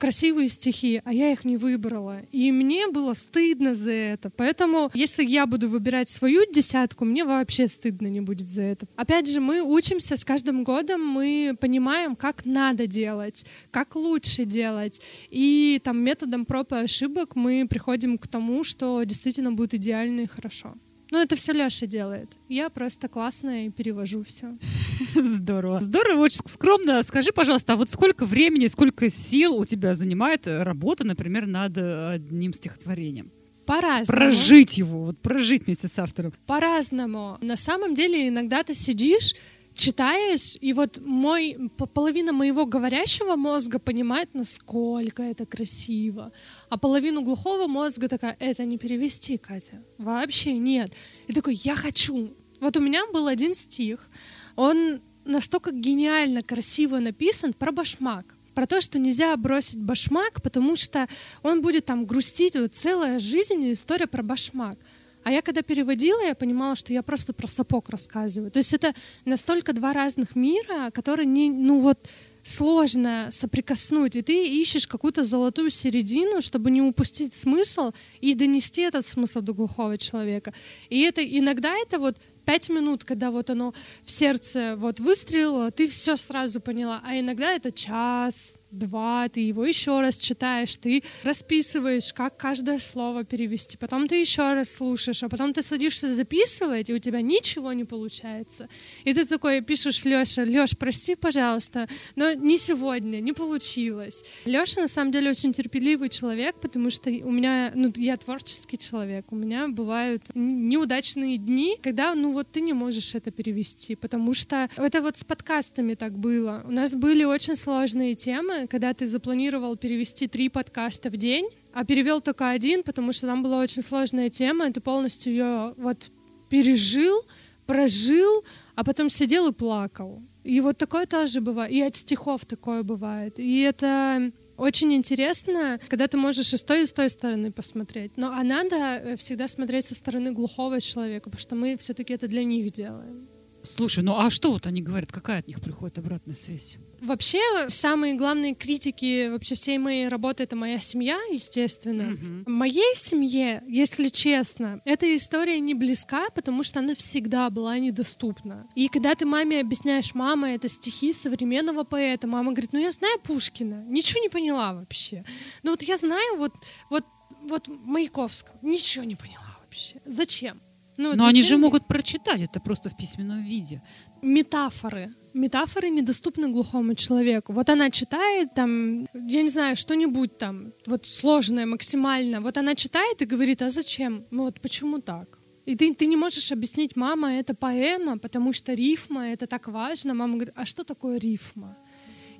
красивые 0.03 0.49
стихи, 0.49 1.01
а 1.05 1.13
я 1.13 1.31
их 1.31 1.45
не 1.45 1.57
выбрала. 1.57 2.23
И 2.33 2.51
мне 2.51 2.89
было 2.89 3.15
стыдно 3.15 3.77
за 3.77 3.93
это. 3.93 4.31
Поэтому, 4.31 4.91
если 4.95 5.25
я 5.25 5.47
буду 5.47 5.69
выбирать 5.69 6.09
свою 6.09 6.43
десятку, 6.53 7.05
мне 7.05 7.25
вообще 7.25 7.69
стыдно 7.69 8.09
не 8.09 8.21
будет 8.21 8.49
за 8.49 8.63
это. 8.63 8.87
Опять 8.97 9.31
же, 9.31 9.41
мы 9.41 9.63
учимся 9.63 10.17
с 10.17 10.25
каждым 10.25 10.65
годом, 10.65 11.07
мы 11.07 11.57
понимаем, 11.61 12.17
как 12.17 12.45
надо 12.45 12.89
делать, 12.89 13.47
как 13.71 13.95
лучше 13.95 14.45
делать. 14.45 15.01
И 15.31 15.81
там 15.85 16.03
методом 16.03 16.47
проб 16.47 16.73
и 16.73 16.77
ошибок 16.79 17.37
мы 17.37 17.65
приходим 17.71 18.19
к 18.19 18.27
тому, 18.27 18.65
что 18.65 19.05
действительно 19.05 19.53
будет 19.53 19.75
идеально 19.75 20.23
и 20.23 20.27
хорошо. 20.27 20.75
Ну, 21.13 21.19
это 21.19 21.37
все 21.37 21.53
Леша 21.53 21.85
делает. 21.85 22.31
Я 22.49 22.71
просто 22.71 23.07
классная 23.07 23.67
и 23.67 23.69
перевожу 23.71 24.25
все. 24.25 24.57
Здорово. 25.15 25.83
Здорово, 25.83 26.23
очень 26.23 26.41
скромно. 26.47 27.03
Скажи, 27.03 27.33
пожалуйста, 27.33 27.75
а 27.75 27.77
вот 27.77 27.91
сколько 27.91 28.25
времени, 28.25 28.67
сколько 28.69 29.11
сил 29.11 29.57
у 29.57 29.67
тебя 29.67 29.93
занимает 29.93 30.47
э, 30.47 30.63
работа, 30.63 31.05
например, 31.05 31.47
над 31.47 31.77
э, 31.77 32.13
одним 32.15 32.55
стихотворением? 32.55 33.31
По-разному. 33.67 34.07
Прожить 34.07 34.79
его, 34.79 35.05
вот 35.05 35.19
прожить 35.19 35.67
вместе 35.67 35.87
с 35.87 35.99
автором. 35.99 36.33
По-разному. 36.47 37.37
На 37.43 37.57
самом 37.57 37.93
деле, 37.93 38.29
иногда 38.29 38.63
ты 38.63 38.73
сидишь, 38.73 39.35
читаешь, 39.75 40.57
и 40.61 40.73
вот 40.73 40.99
мой, 41.05 41.71
по- 41.77 41.87
половина 41.87 42.33
моего 42.33 42.67
говорящего 42.67 43.37
мозга 43.37 43.79
понимает, 43.79 44.29
насколько 44.35 45.23
это 45.23 45.47
красиво. 45.47 46.33
А 46.69 46.79
половину 46.79 47.23
глухого 47.23 47.67
мозга 47.67 48.09
такая, 48.09 48.37
это 48.41 48.65
не 48.65 48.79
перевести, 48.79 49.39
Катя. 49.39 49.83
Вообще 49.99 50.55
нет. 50.59 50.93
И 51.29 51.33
такой, 51.33 51.55
я 51.55 51.75
хочу. 51.75 52.33
Вот 52.61 52.77
у 52.77 52.81
меня 52.81 53.03
был 53.13 53.27
один 53.27 53.55
стих, 53.55 54.09
он 54.57 55.01
настолько 55.25 55.73
гениально 55.73 56.43
красиво 56.43 56.99
написан 56.99 57.53
про 57.53 57.73
башмак. 57.73 58.25
Про 58.55 58.67
то, 58.67 58.81
что 58.83 58.99
нельзя 58.99 59.35
бросить 59.37 59.79
башмак, 59.81 60.43
потому 60.43 60.77
что 60.77 61.09
он 61.43 61.63
будет 61.63 61.87
там 61.87 62.05
грустить. 62.05 62.55
Вот 62.55 62.75
целая 62.75 63.19
жизнь 63.19 63.63
и 63.65 63.73
история 63.73 64.07
про 64.07 64.23
башмак. 64.23 64.77
А 65.25 65.31
я 65.31 65.43
когда 65.43 65.63
переводила, 65.63 66.23
я 66.23 66.35
понимала, 66.35 66.75
что 66.75 66.93
я 66.93 67.03
просто 67.03 67.33
про 67.33 67.47
сапог 67.47 67.89
рассказываю. 67.91 68.51
То 68.51 68.59
есть 68.59 68.75
это 68.75 68.95
настолько 69.25 69.73
два 69.73 69.93
разных 69.93 70.37
мира, 70.37 70.91
которые 70.93 71.27
не, 71.27 71.51
ну 71.51 71.81
вот, 71.81 71.99
сложно 72.43 73.29
соприкоснуть, 73.31 74.17
и 74.17 74.23
ты 74.23 74.47
ищешь 74.61 74.87
какую-то 74.87 75.25
золотую 75.25 75.71
середину, 75.71 76.41
чтобы 76.41 76.71
не 76.71 76.83
упустить 76.83 77.35
смысл 77.35 77.93
и 78.21 78.35
донести 78.35 78.83
этот 78.83 79.07
смысл 79.07 79.41
до 79.41 79.53
глухого 79.55 79.97
человека. 79.97 80.53
И 80.91 81.01
это 81.03 81.23
иногда 81.25 81.75
это 81.77 81.99
вот 81.99 82.17
пять 82.45 82.69
минут, 82.69 83.05
когда 83.05 83.31
вот 83.31 83.51
оно 83.51 83.73
в 84.05 84.11
сердце 84.11 84.75
вот 84.77 84.99
выстрелило, 84.99 85.71
ты 85.71 85.87
все 85.87 86.17
сразу 86.17 86.61
поняла, 86.61 87.01
а 87.05 87.19
иногда 87.19 87.53
это 87.53 87.71
час, 87.71 88.57
два, 88.73 89.29
ты 89.29 89.41
его 89.41 89.65
еще 89.65 90.01
раз 90.01 90.17
читаешь, 90.17 90.77
ты 90.77 91.03
расписываешь, 91.23 92.13
как 92.13 92.37
каждое 92.37 92.79
слово 92.81 93.25
перевести, 93.25 93.77
потом 93.77 94.09
ты 94.09 94.17
еще 94.17 94.53
раз 94.53 94.73
слушаешь, 94.73 95.23
а 95.23 95.29
потом 95.29 95.53
ты 95.53 95.63
садишься 95.63 96.13
записывать, 96.13 96.91
и 96.91 96.95
у 96.95 96.99
тебя 96.99 97.21
ничего 97.21 97.73
не 97.73 97.85
получается. 97.85 98.69
И 99.05 99.13
ты 99.13 99.25
такой 99.27 99.61
пишешь 99.61 100.05
Леша, 100.05 100.43
Леш, 100.43 100.77
прости, 100.77 101.15
пожалуйста, 101.15 101.89
но 102.17 102.33
не 102.33 102.59
сегодня, 102.59 103.21
не 103.21 103.33
получилось. 103.33 104.25
Леша 104.45 104.81
на 104.81 104.89
самом 104.89 105.13
деле 105.13 105.31
очень 105.31 105.53
терпеливый 105.53 106.09
человек, 106.09 106.57
потому 106.61 106.91
что 106.91 107.11
у 107.11 107.31
меня, 107.31 107.73
ну, 107.75 107.93
я 107.97 108.17
творческий 108.17 108.79
человек, 108.79 109.27
у 109.31 109.37
меня 109.37 109.69
бывают 109.69 110.23
неудачные 110.35 111.37
дни, 111.37 111.77
когда, 111.83 112.15
ну, 112.15 112.33
вот 112.33 112.49
ты 112.51 112.61
не 112.61 112.73
можешь 112.73 113.15
это 113.15 113.31
перевести, 113.31 113.95
потому 113.95 114.35
что 114.35 114.69
это 114.77 115.03
вот 115.03 115.19
с 115.19 115.25
подкастами 115.25 115.95
так 115.95 116.13
было. 116.13 116.63
У 116.65 116.71
нас 116.71 116.95
были 116.95 117.25
очень 117.25 117.57
сложные 117.57 118.15
темы, 118.15 118.62
когда 118.69 118.95
ты 118.95 119.07
запланировал 119.07 119.77
перевести 119.77 120.27
три 120.27 120.49
подкаста 120.49 121.11
в 121.11 121.17
день, 121.17 121.49
а 121.73 121.85
перевел 121.85 122.21
только 122.21 122.51
один, 122.51 122.83
потому 122.83 123.13
что 123.13 123.27
там 123.27 123.43
была 123.43 123.61
очень 123.61 123.83
сложная 123.83 124.29
тема, 124.29 124.69
и 124.69 124.73
ты 124.73 124.81
полностью 124.81 125.33
ее 125.33 125.75
вот 125.77 126.11
пережил, 126.49 127.25
прожил, 127.67 128.45
а 128.75 128.85
потом 128.85 129.11
сидел 129.11 129.49
и 129.49 129.53
плакал. 129.53 130.21
И 130.45 130.61
вот 130.61 130.77
такое 130.77 131.07
тоже 131.07 131.41
бывает. 131.41 131.73
И 131.73 131.81
от 131.81 131.95
стихов 131.97 132.45
такое 132.45 132.83
бывает. 132.83 133.39
И 133.39 133.61
это 133.61 134.33
очень 134.57 134.93
интересно, 134.93 135.79
когда 135.89 136.07
ты 136.09 136.17
можешь 136.17 136.53
и 136.53 136.57
с 136.57 136.63
той, 136.63 136.83
и 136.83 136.87
с 136.87 136.93
той 136.93 137.09
стороны 137.09 137.51
посмотреть. 137.51 138.13
Но 138.17 138.33
а 138.33 138.43
надо 138.43 138.77
э, 138.77 139.17
всегда 139.17 139.49
смотреть 139.49 139.85
со 139.85 139.95
стороны 139.95 140.33
глухого 140.33 140.81
человека, 140.81 141.31
потому 141.31 141.41
что 141.41 141.55
мы 141.55 141.77
все-таки 141.77 142.13
это 142.13 142.29
для 142.29 142.45
них 142.45 142.71
делаем. 142.71 143.27
Слушай, 143.63 144.05
ну 144.05 144.17
а 144.19 144.31
что 144.31 144.53
вот 144.53 144.67
они 144.67 144.83
говорят, 144.83 145.13
какая 145.13 145.39
от 145.39 145.49
них 145.49 145.61
приходит 145.61 145.99
обратная 145.99 146.35
связь? 146.35 146.77
Вообще, 147.03 147.41
самые 147.69 148.15
главные 148.15 148.55
критики 148.55 149.29
вообще 149.29 149.57
всей 149.57 149.77
моей 149.79 150.07
работы— 150.07 150.43
это 150.45 150.55
моя 150.55 150.79
семья, 150.79 151.19
естественно. 151.33 152.05
Мгм. 152.05 152.45
Моей 152.47 152.95
семье, 152.95 153.61
если 153.67 154.09
честно, 154.09 154.81
эта 154.85 155.15
история 155.17 155.59
не 155.59 155.75
близка, 155.75 156.31
потому 156.31 156.63
что 156.63 156.79
она 156.79 156.95
всегда 156.95 157.51
была 157.51 157.77
недоступна. 157.81 158.69
И 158.77 158.87
когда 158.87 159.17
ты 159.17 159.27
маме 159.27 159.61
объясняешь, 159.61 160.15
мама, 160.15 160.51
это 160.53 160.69
стихи 160.69 161.13
современного 161.13 161.83
поэта, 161.83 162.29
мама 162.29 162.53
говорит, 162.53 162.73
ну 162.73 162.79
я 162.79 162.93
знаю 162.93 163.19
Пушкина, 163.25 163.85
ничего 163.89 164.23
не 164.23 164.29
поняла 164.29 164.73
вообще. 164.73 165.25
Ну 165.65 165.73
вот 165.73 165.83
я 165.83 165.97
знаю 165.97 166.37
вот, 166.37 166.53
вот, 166.89 167.05
вот 167.43 167.67
Маяковского, 167.67 168.57
ничего 168.63 169.03
не 169.05 169.17
поняла 169.17 169.59
вообще. 169.65 170.01
Зачем? 170.07 170.61
Ну, 171.03 171.09
вот 171.09 171.19
Но 171.19 171.27
они 171.27 171.43
же 171.43 171.57
могут 171.57 171.87
прочитать 171.87 172.43
это 172.43 172.61
просто 172.61 172.89
в 172.89 172.97
письменном 172.97 173.43
виде. 173.43 173.81
метафоры. 174.23 175.11
Метафоры 175.35 175.91
недоступны 175.91 176.49
глухому 176.53 176.95
человеку. 176.95 177.53
Вот 177.53 177.71
она 177.71 177.91
читает 177.91 178.55
там, 178.55 179.07
я 179.15 179.43
не 179.43 179.49
знаю, 179.49 179.77
что-нибудь 179.77 180.39
там, 180.39 180.73
вот 180.87 181.07
сложное 181.07 181.67
максимально. 181.67 182.41
Вот 182.41 182.57
она 182.57 182.75
читает 182.75 183.23
и 183.23 183.27
говорит, 183.27 183.63
а 183.63 183.71
зачем? 183.71 184.25
Ну 184.31 184.43
вот 184.45 184.61
почему 184.61 185.01
так? 185.01 185.39
И 185.67 185.75
ты, 185.75 185.95
ты 185.95 186.07
не 186.07 186.17
можешь 186.17 186.53
объяснить, 186.53 186.97
мама, 186.97 187.29
это 187.29 187.55
поэма, 187.55 188.19
потому 188.19 188.53
что 188.53 188.75
рифма, 188.75 189.33
это 189.33 189.47
так 189.47 189.69
важно. 189.69 190.15
Мама 190.15 190.35
говорит, 190.35 190.55
а 190.57 190.65
что 190.67 190.85
такое 190.85 191.19
рифма? 191.19 191.77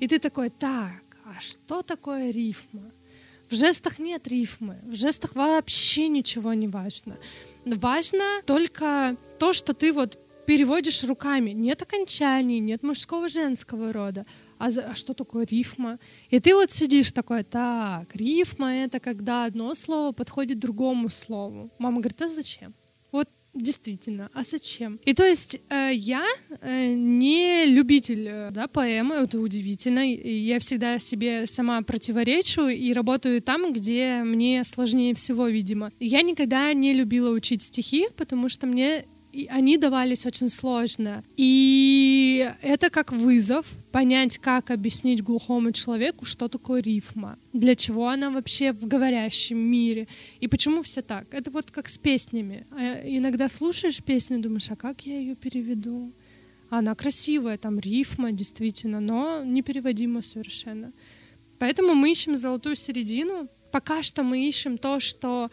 И 0.01 0.07
ты 0.07 0.19
такой, 0.19 0.51
так, 0.51 1.03
а 1.25 1.41
что 1.41 1.83
такое 1.83 2.33
рифма? 2.33 2.83
В 3.53 3.55
жестах 3.55 3.99
нет 3.99 4.27
рифмы, 4.29 4.79
в 4.83 4.95
жестах 4.95 5.35
вообще 5.35 6.09
ничего 6.09 6.55
не 6.55 6.69
важно. 6.69 7.19
Важно 7.67 8.25
только 8.47 9.15
то, 9.39 9.53
что 9.53 9.75
ты 9.75 9.93
вот 9.93 10.19
переводишь 10.47 11.05
руками. 11.05 11.51
Нет 11.51 11.83
окончаний, 11.83 12.61
нет 12.61 12.83
мужского, 12.83 13.29
женского 13.29 13.93
рода. 13.93 14.25
А, 14.59 14.71
за- 14.71 14.85
а 14.85 14.95
что 14.95 15.13
такое 15.13 15.45
рифма? 15.45 15.99
И 16.31 16.41
ты 16.41 16.55
вот 16.55 16.71
сидишь 16.71 17.13
такой, 17.13 17.43
так, 17.45 18.17
рифма— 18.17 18.73
это 18.85 19.01
когда 19.01 19.45
одно 19.45 19.75
слово 19.75 20.13
подходит 20.13 20.59
другому 20.59 21.11
слову. 21.11 21.71
Мама 21.79 21.99
говорит, 22.01 22.23
а 22.23 22.29
зачем? 22.29 22.73
Действительно, 23.55 24.31
а 24.33 24.45
зачем? 24.45 24.99
И 25.05 25.13
то 25.13 25.25
есть 25.25 25.61
э, 25.69 25.91
я 25.93 26.27
э, 26.63 26.95
не 26.95 27.67
любитель 27.67 28.27
э, 28.27 28.51
да, 28.51 28.67
поэмы, 28.67 29.17
это 29.17 29.39
удивительно. 29.39 30.11
И 30.11 30.39
я 30.39 30.59
всегда 30.59 30.99
себе 30.99 31.47
сама 31.47 31.83
противоречу 31.83 32.69
и 32.69 32.95
работаю 32.95 33.43
там, 33.43 33.75
где 33.75 34.23
мне 34.25 34.65
сложнее 34.65 35.15
всего, 35.15 35.49
видимо. 35.49 35.93
Я 36.01 36.23
никогда 36.23 36.73
не 36.73 36.95
любила 36.95 37.31
учить 37.31 37.63
стихи, 37.63 38.09
потому 38.17 38.49
что 38.49 38.67
мне 38.67 39.05
и 39.33 39.47
они 39.51 39.79
давались 39.79 40.27
очень 40.27 40.51
сложно. 40.51 41.25
И 41.37 42.51
это 42.61 42.91
как 42.91 43.13
вызов 43.13 43.67
понять, 43.91 44.39
как 44.39 44.71
объяснить 44.71 45.23
глухому 45.23 45.73
человеку, 45.73 46.25
что 46.25 46.49
такое 46.49 46.83
рифма, 46.83 47.39
для 47.53 47.75
чего 47.75 48.09
она 48.09 48.31
вообще 48.31 48.73
в 48.73 48.87
говорящем 48.87 49.59
мире, 49.59 50.07
и 50.41 50.49
почему 50.49 50.83
все 50.83 51.01
так. 51.03 51.27
Это 51.33 51.51
вот 51.51 51.71
как 51.71 51.89
с 51.89 51.97
песнями. 51.97 52.67
А 52.73 53.01
Иногда 53.05 53.49
слушаешь 53.49 54.03
песню 54.03 54.39
думаешь, 54.39 54.71
а 54.71 54.77
как 54.77 55.07
я 55.07 55.19
ее 55.19 55.35
переведу? 55.35 56.13
Она 56.69 56.95
красивая, 56.95 57.59
там 57.59 57.79
рифма 57.79 58.33
действительно, 58.33 59.01
но 59.01 59.43
непереводима 59.45 60.23
совершенно. 60.23 60.93
Поэтому 61.59 61.95
мы 61.95 62.11
ищем 62.11 62.37
золотую 62.37 62.77
середину. 62.77 63.49
Пока 63.71 64.03
что 64.03 64.23
мы 64.23 64.47
ищем 64.47 64.79
то, 64.79 65.01
что 65.01 65.51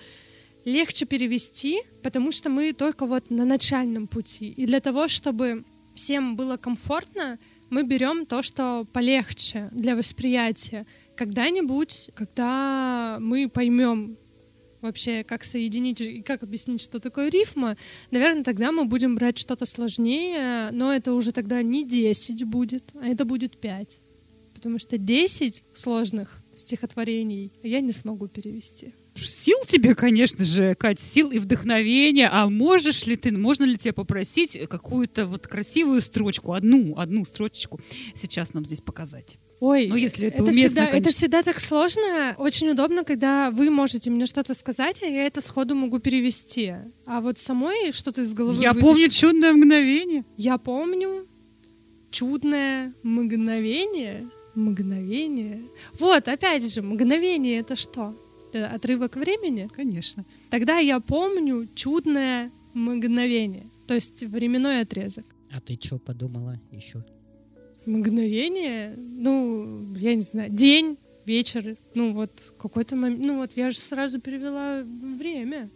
легче 0.65 1.05
перевести, 1.05 1.81
потому 2.03 2.31
что 2.31 2.49
мы 2.49 2.73
только 2.73 3.05
вот 3.05 3.29
на 3.29 3.45
начальном 3.45 4.07
пути. 4.07 4.53
И 4.57 4.65
для 4.65 4.79
того, 4.79 5.07
чтобы 5.07 5.63
всем 5.95 6.35
было 6.35 6.57
комфортно, 6.57 7.37
мы 7.69 7.83
берем 7.83 8.25
то, 8.25 8.41
что 8.41 8.85
полегче 8.93 9.69
для 9.71 9.95
восприятия. 9.95 10.85
Когда-нибудь, 11.15 12.09
когда 12.15 13.17
мы 13.19 13.49
поймем 13.49 14.17
вообще, 14.81 15.23
как 15.23 15.43
соединить 15.43 16.01
и 16.01 16.21
как 16.21 16.43
объяснить, 16.43 16.81
что 16.81 16.99
такое 16.99 17.29
рифма, 17.29 17.75
наверное, 18.11 18.43
тогда 18.43 18.71
мы 18.71 18.85
будем 18.85 19.15
брать 19.15 19.37
что-то 19.37 19.65
сложнее, 19.65 20.69
но 20.71 20.93
это 20.93 21.13
уже 21.13 21.31
тогда 21.31 21.61
не 21.61 21.83
10 21.83 22.45
будет, 22.45 22.83
а 23.01 23.07
это 23.07 23.25
будет 23.25 23.57
5. 23.57 23.99
Потому 24.55 24.79
что 24.79 24.97
10 24.97 25.63
сложных 25.73 26.41
стихотворений 26.55 27.51
я 27.63 27.81
не 27.81 27.91
смогу 27.91 28.27
перевести. 28.27 28.93
Сил 29.15 29.57
тебе, 29.67 29.95
конечно 29.95 30.45
же, 30.45 30.75
Кать, 30.75 30.99
сил 30.99 31.29
и 31.31 31.39
вдохновения. 31.39 32.29
А 32.31 32.49
можешь 32.49 33.05
ли 33.05 33.15
ты, 33.17 33.31
можно 33.31 33.65
ли 33.65 33.75
тебе 33.77 33.91
попросить 33.93 34.57
какую-то 34.69 35.25
вот 35.25 35.45
красивую 35.47 35.99
строчку, 36.01 36.53
одну, 36.53 36.97
одну 36.97 37.25
строчечку 37.25 37.79
сейчас 38.15 38.53
нам 38.53 38.65
здесь 38.65 38.81
показать? 38.81 39.37
Ой, 39.59 39.87
Ну, 39.87 39.97
если 39.97 40.27
это 40.27 40.41
уместно, 40.43 40.83
всегда, 40.85 40.85
это 40.87 41.09
всегда 41.11 41.43
так 41.43 41.59
сложно. 41.59 42.33
Очень 42.37 42.69
удобно, 42.69 43.03
когда 43.03 43.51
вы 43.51 43.69
можете 43.69 44.09
мне 44.09 44.25
что-то 44.25 44.53
сказать, 44.53 45.03
а 45.03 45.05
я 45.05 45.25
это 45.25 45.41
сходу 45.41 45.75
могу 45.75 45.99
перевести. 45.99 46.75
А 47.05 47.19
вот 47.19 47.37
самой 47.39 47.91
что-то 47.91 48.21
из 48.21 48.33
головы 48.33 48.61
Я 48.61 48.71
вытащить- 48.71 48.81
помню 48.87 49.09
чудное 49.09 49.51
мгновение. 49.53 50.23
Я 50.37 50.57
помню 50.57 51.27
чудное 52.09 52.93
мгновение. 53.03 54.27
Мгновение. 54.55 55.61
Вот, 55.99 56.27
опять 56.27 56.73
же, 56.73 56.81
мгновение 56.81 57.59
это 57.59 57.75
что? 57.75 58.13
Отрывок 58.55 59.15
времени? 59.15 59.69
Конечно. 59.73 60.25
Тогда 60.49 60.79
я 60.79 60.99
помню 60.99 61.67
чудное 61.75 62.51
мгновение. 62.73 63.65
То 63.87 63.95
есть 63.95 64.23
временной 64.23 64.81
отрезок. 64.81 65.25
А 65.51 65.59
ты 65.59 65.77
что 65.81 65.97
подумала 65.97 66.59
еще? 66.71 67.03
Мгновение, 67.85 68.93
ну, 68.97 69.95
я 69.95 70.13
не 70.13 70.21
знаю, 70.21 70.51
день, 70.51 70.97
вечер, 71.25 71.75
ну 71.95 72.13
вот 72.13 72.53
какой-то 72.59 72.95
момент, 72.95 73.21
ну 73.21 73.37
вот 73.37 73.53
я 73.53 73.71
же 73.71 73.79
сразу 73.79 74.19
перевела 74.19 74.83
время. 74.83 75.69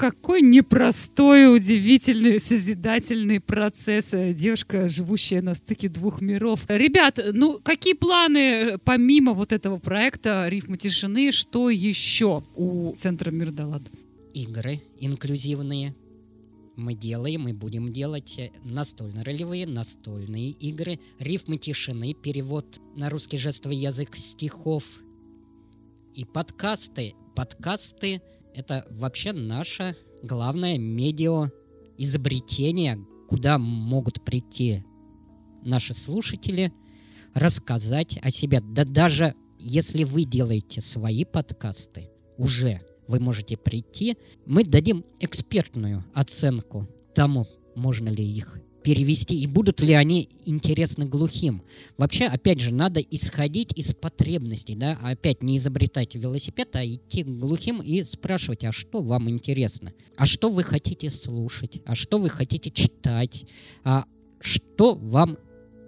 Какой 0.00 0.40
непростой, 0.40 1.54
удивительный, 1.54 2.40
созидательный 2.40 3.38
процесс. 3.38 4.14
Девушка, 4.34 4.88
живущая 4.88 5.42
на 5.42 5.54
стыке 5.54 5.90
двух 5.90 6.22
миров. 6.22 6.64
Ребят, 6.68 7.20
ну 7.34 7.60
какие 7.62 7.92
планы 7.92 8.38
э, 8.38 8.78
помимо 8.78 9.34
вот 9.34 9.52
этого 9.52 9.76
проекта 9.76 10.48
«Рифмы 10.48 10.78
тишины», 10.78 11.32
что 11.32 11.68
еще 11.68 12.42
у 12.56 12.94
Центра 12.96 13.30
Мирдалад? 13.30 13.82
Игры 14.32 14.80
инклюзивные. 14.98 15.94
Мы 16.76 16.94
делаем 16.94 17.48
и 17.48 17.52
будем 17.52 17.92
делать 17.92 18.52
настольно-ролевые, 18.64 19.66
настольные 19.66 20.52
игры, 20.52 20.98
рифмы 21.18 21.58
тишины, 21.58 22.14
перевод 22.14 22.80
на 22.96 23.10
русский 23.10 23.36
жестовый 23.36 23.76
язык 23.76 24.16
стихов 24.16 24.82
и 26.14 26.24
подкасты. 26.24 27.12
Подкасты— 27.34 28.22
это 28.54 28.86
вообще 28.90 29.32
наше 29.32 29.96
главное 30.22 30.78
медиа 30.78 31.50
изобретение, 31.96 32.98
куда 33.28 33.58
могут 33.58 34.24
прийти 34.24 34.84
наши 35.62 35.94
слушатели, 35.94 36.72
рассказать 37.34 38.18
о 38.22 38.30
себе. 38.30 38.60
Да 38.60 38.84
даже 38.84 39.34
если 39.58 40.04
вы 40.04 40.24
делаете 40.24 40.80
свои 40.80 41.24
подкасты, 41.24 42.10
уже 42.38 42.80
вы 43.06 43.20
можете 43.20 43.56
прийти, 43.56 44.16
мы 44.46 44.64
дадим 44.64 45.04
экспертную 45.18 46.04
оценку 46.14 46.88
тому, 47.14 47.46
можно 47.74 48.08
ли 48.08 48.24
их 48.24 48.58
перевести 48.82 49.40
и 49.40 49.46
будут 49.46 49.80
ли 49.80 49.94
они 49.94 50.28
интересны 50.44 51.06
глухим. 51.06 51.62
Вообще, 51.98 52.26
опять 52.26 52.60
же, 52.60 52.72
надо 52.72 53.00
исходить 53.00 53.72
из 53.76 53.94
потребностей, 53.94 54.74
да, 54.74 54.98
а 55.02 55.10
опять 55.10 55.42
не 55.42 55.56
изобретать 55.56 56.14
велосипед, 56.14 56.74
а 56.76 56.84
идти 56.84 57.22
к 57.22 57.28
глухим 57.28 57.80
и 57.82 58.02
спрашивать, 58.02 58.64
а 58.64 58.72
что 58.72 59.02
вам 59.02 59.28
интересно, 59.30 59.92
а 60.16 60.26
что 60.26 60.50
вы 60.50 60.62
хотите 60.62 61.10
слушать, 61.10 61.80
а 61.84 61.94
что 61.94 62.18
вы 62.18 62.28
хотите 62.28 62.70
читать, 62.70 63.44
а 63.84 64.04
что 64.40 64.94
вам 64.94 65.38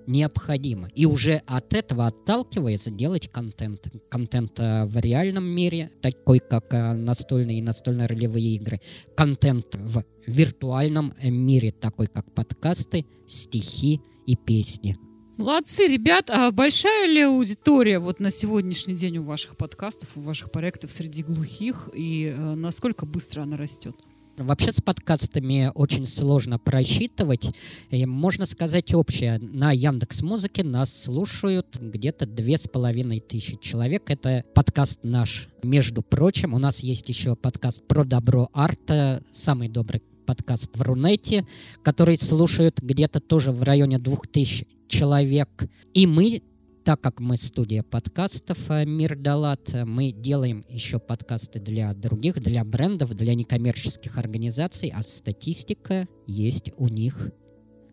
необходимо. 0.06 0.88
И 0.94 1.06
уже 1.06 1.42
от 1.46 1.74
этого 1.74 2.06
отталкиваясь 2.06 2.84
делать 2.84 3.28
контент. 3.30 3.88
Контент 4.10 4.58
э, 4.58 4.84
в 4.84 4.98
реальном 4.98 5.44
мире, 5.44 5.90
такой 6.00 6.38
как 6.38 6.72
э, 6.72 6.92
настольные 6.94 7.58
и 7.58 7.62
настольно-ролевые 7.62 8.56
игры. 8.56 8.80
Контент 9.16 9.74
в 9.74 10.04
виртуальном 10.26 11.12
э, 11.20 11.30
мире, 11.30 11.72
такой 11.72 12.06
как 12.06 12.32
подкасты, 12.32 13.06
стихи 13.26 14.00
и 14.26 14.36
песни. 14.36 14.96
Молодцы, 15.38 15.88
ребят. 15.88 16.30
А 16.30 16.50
большая 16.50 17.08
ли 17.08 17.22
аудитория 17.22 17.98
вот 17.98 18.20
на 18.20 18.30
сегодняшний 18.30 18.94
день 18.94 19.18
у 19.18 19.22
ваших 19.22 19.56
подкастов, 19.56 20.10
у 20.16 20.20
ваших 20.20 20.52
проектов 20.52 20.92
среди 20.92 21.22
глухих? 21.22 21.88
И 21.94 22.34
насколько 22.38 23.06
быстро 23.06 23.42
она 23.42 23.56
растет? 23.56 23.96
Вообще 24.38 24.72
с 24.72 24.80
подкастами 24.80 25.70
очень 25.74 26.06
сложно 26.06 26.58
просчитывать. 26.58 27.50
И 27.90 28.06
можно 28.06 28.46
сказать 28.46 28.94
общее. 28.94 29.38
На 29.38 29.72
Яндекс 29.72 30.22
Музыке 30.22 30.64
нас 30.64 31.02
слушают 31.02 31.76
где-то 31.78 32.24
две 32.24 32.56
с 32.56 32.66
половиной 32.66 33.20
тысячи 33.20 33.58
человек. 33.60 34.10
Это 34.10 34.44
подкаст 34.54 35.00
наш. 35.02 35.48
Между 35.62 36.02
прочим, 36.02 36.54
у 36.54 36.58
нас 36.58 36.80
есть 36.80 37.08
еще 37.10 37.36
подкаст 37.36 37.86
про 37.86 38.04
добро 38.04 38.48
арта, 38.54 39.22
самый 39.32 39.68
добрый 39.68 40.02
подкаст 40.24 40.70
в 40.74 40.80
Рунете, 40.80 41.46
который 41.82 42.16
слушают 42.16 42.80
где-то 42.80 43.20
тоже 43.20 43.52
в 43.52 43.62
районе 43.62 43.98
двух 43.98 44.26
тысяч 44.26 44.64
человек. 44.88 45.68
И 45.92 46.06
мы 46.06 46.42
так 46.84 47.00
как 47.00 47.20
мы 47.20 47.36
студия 47.36 47.82
подкастов 47.82 48.70
э, 48.70 48.84
Мир 48.84 49.16
Далат, 49.16 49.72
э, 49.72 49.84
мы 49.84 50.10
делаем 50.10 50.64
еще 50.68 50.98
подкасты 50.98 51.60
для 51.60 51.94
других, 51.94 52.40
для 52.40 52.64
брендов, 52.64 53.14
для 53.14 53.34
некоммерческих 53.34 54.18
организаций, 54.18 54.92
а 54.94 55.02
статистика 55.02 56.08
есть 56.26 56.72
у 56.76 56.88
них, 56.88 57.30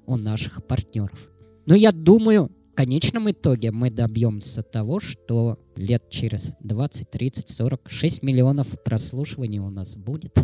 у 0.06 0.18
наших 0.18 0.66
партнеров. 0.66 1.30
Но 1.66 1.76
я 1.76 1.92
думаю, 1.92 2.52
в 2.72 2.76
конечном 2.76 3.30
итоге 3.30 3.72
мы 3.72 3.92
добьемся 3.92 4.64
того, 4.64 5.00
что 5.00 5.60
лет 5.76 6.10
через 6.10 6.54
20, 6.62 7.10
30, 7.12 7.50
40, 7.50 7.90
6 7.90 8.24
миллионов 8.24 8.68
прослушиваний 8.84 9.60
у 9.60 9.70
нас 9.70 9.96
будет. 9.96 10.36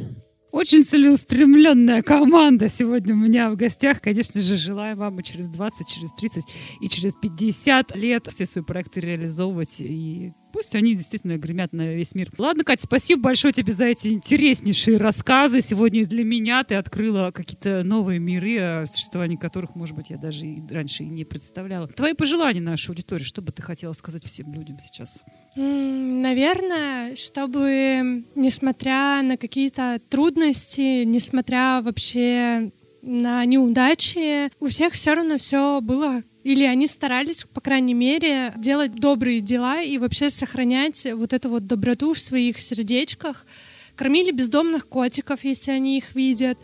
Очень 0.56 0.84
целеустремленная 0.84 2.02
команда 2.02 2.70
сегодня 2.70 3.13
у 3.13 3.18
меня 3.18 3.50
в 3.50 3.58
гостях. 3.58 4.00
Конечно 4.00 4.41
же, 4.41 4.56
желаю 4.56 4.96
вам 4.96 5.20
и 5.20 5.24
через 5.24 5.50
20, 5.50 5.86
через 5.86 6.13
30 6.13 6.46
и 6.80 6.88
через 6.88 7.13
50 7.15 7.94
лет 7.98 8.28
все 8.28 8.46
свои 8.46 8.63
проекты 8.63 9.02
реализовывать 9.02 9.82
и 9.82 10.32
пусть 10.56 10.74
они 10.74 10.96
действительно 10.96 11.38
гремят 11.38 11.74
на 11.74 11.94
весь 11.94 12.15
мир. 12.15 12.30
Ладно, 12.38 12.63
Катя, 12.63 12.84
спасибо 12.84 13.24
большое 13.24 13.52
тебе 13.52 13.74
за 13.74 13.88
эти 13.88 14.08
интереснейшие 14.08 14.96
рассказы. 14.96 15.60
Сегодня 15.60 16.06
для 16.06 16.24
меня 16.24 16.63
ты 16.63 16.76
открыла 16.76 17.32
какие-то 17.32 17.84
новые 17.84 18.20
миры, 18.20 18.58
о 18.60 18.86
существовании 18.86 19.36
которых, 19.36 19.76
может 19.76 19.98
быть, 19.98 20.12
я 20.12 20.18
даже 20.18 20.46
и 20.46 20.62
раньше 20.70 21.04
и 21.04 21.08
не 21.08 21.26
представляла. 21.26 21.89
Твои 21.89 22.13
пожелания 22.13 22.62
нашей 22.62 22.91
аудитории, 22.91 23.26
что 23.26 23.41
бы 23.41 23.52
ты 23.52 23.62
хотела 23.62 23.91
сказать 23.91 24.24
всем 24.24 24.54
людям 24.54 24.80
сейчас? 24.80 25.26
Наверное, 25.58 27.18
чтобы, 27.18 28.24
несмотря 28.36 29.24
на 29.24 29.36
какие-то 29.36 30.00
трудности, 30.08 31.04
несмотря 31.04 31.82
вообще 31.82 32.72
на 33.02 33.44
неудачи, 33.44 34.50
у 34.62 34.68
всех 34.68 34.94
все 34.94 35.15
равно 35.15 35.38
все 35.38 35.82
было 35.82 36.24
или 36.46 36.64
они 36.64 36.86
старались, 36.86 37.44
по 37.52 37.60
крайней 37.60 37.96
мере, 37.96 38.54
делать 38.56 38.94
добрые 38.94 39.42
дела 39.42 39.82
и 39.82 39.98
вообще 39.98 40.30
сохранять 40.30 41.08
вот 41.12 41.34
эту 41.34 41.50
вот 41.50 41.66
доброту 41.66 42.14
в 42.14 42.20
своих 42.20 42.60
сердечках. 42.60 43.48
Кормили 43.96 44.30
бездомных 44.30 44.88
котиков, 44.88 45.44
если 45.44 45.72
они 45.72 45.98
их 45.98 46.14
видят. 46.14 46.60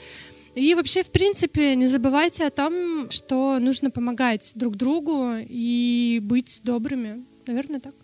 И 0.54 0.76
вообще, 0.76 1.02
в 1.02 1.10
принципе, 1.10 1.76
не 1.76 1.88
забывайте 1.88 2.46
о 2.46 2.52
том, 2.52 3.10
что 3.10 3.58
нужно 3.58 3.90
помогать 3.90 4.52
друг 4.54 4.76
другу 4.76 5.34
и 5.40 6.20
быть 6.22 6.62
добрыми. 6.64 7.26
Наверное, 7.48 7.80
так. 7.80 7.96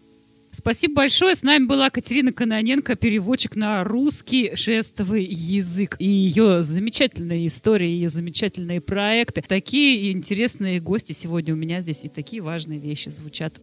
Спасибо 0.58 0.96
большое. 0.96 1.36
С 1.36 1.43
нами 1.43 1.65
была 1.65 1.91
Катерина 1.91 2.34
Каноненко, 2.34 2.96
переводчик 2.96 3.56
на 3.56 3.84
русский 3.84 4.56
жестовый 4.56 5.24
язык. 5.24 5.96
И 6.00 6.10
ее 6.10 6.63
замечательные 6.63 7.46
истории, 7.46 7.86
ее 7.86 8.10
замечательные 8.10 8.82
проекты. 8.82 9.43
Такие 9.48 10.12
интересные 10.12 10.80
гости 10.80 11.12
сегодня 11.12 11.54
у 11.54 11.58
меня 11.58 11.82
здесь, 11.82 12.04
и 12.06 12.08
такие 12.08 12.41
важные 12.41 12.80
вещи 12.80 13.10
звучат. 13.10 13.62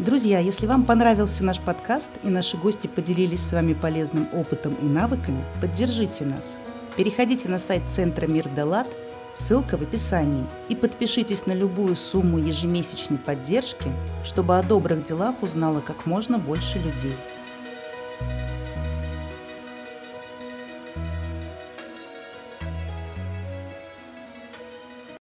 Друзья, 0.00 0.40
если 0.40 0.66
вам 0.66 0.84
понравился 0.84 1.44
наш 1.44 1.60
подкаст 1.60 2.10
и 2.24 2.28
наши 2.28 2.56
гости 2.56 2.90
поделились 2.92 3.42
с 3.42 3.52
вами 3.52 3.74
полезным 3.74 4.26
опытом 4.32 4.74
и 4.82 4.86
навыками, 4.86 5.44
поддержите 5.60 6.24
нас. 6.24 6.58
Переходите 6.96 7.48
на 7.48 7.60
сайт 7.60 7.82
Центра 7.88 8.26
Мир 8.26 8.48
Далат– 8.48 8.88
Ссылка 9.40 9.78
в 9.78 9.82
описании. 9.82 10.44
И 10.68 10.76
подпишитесь 10.76 11.46
на 11.46 11.52
любую 11.52 11.96
сумму 11.96 12.36
ежемесячной 12.36 13.16
поддержки, 13.16 13.90
чтобы 14.22 14.58
о 14.58 14.62
добрых 14.62 15.02
делах 15.02 15.42
узнало 15.42 15.80
как 15.80 16.04
можно 16.04 16.38
больше 16.38 16.76
людей. 16.78 17.14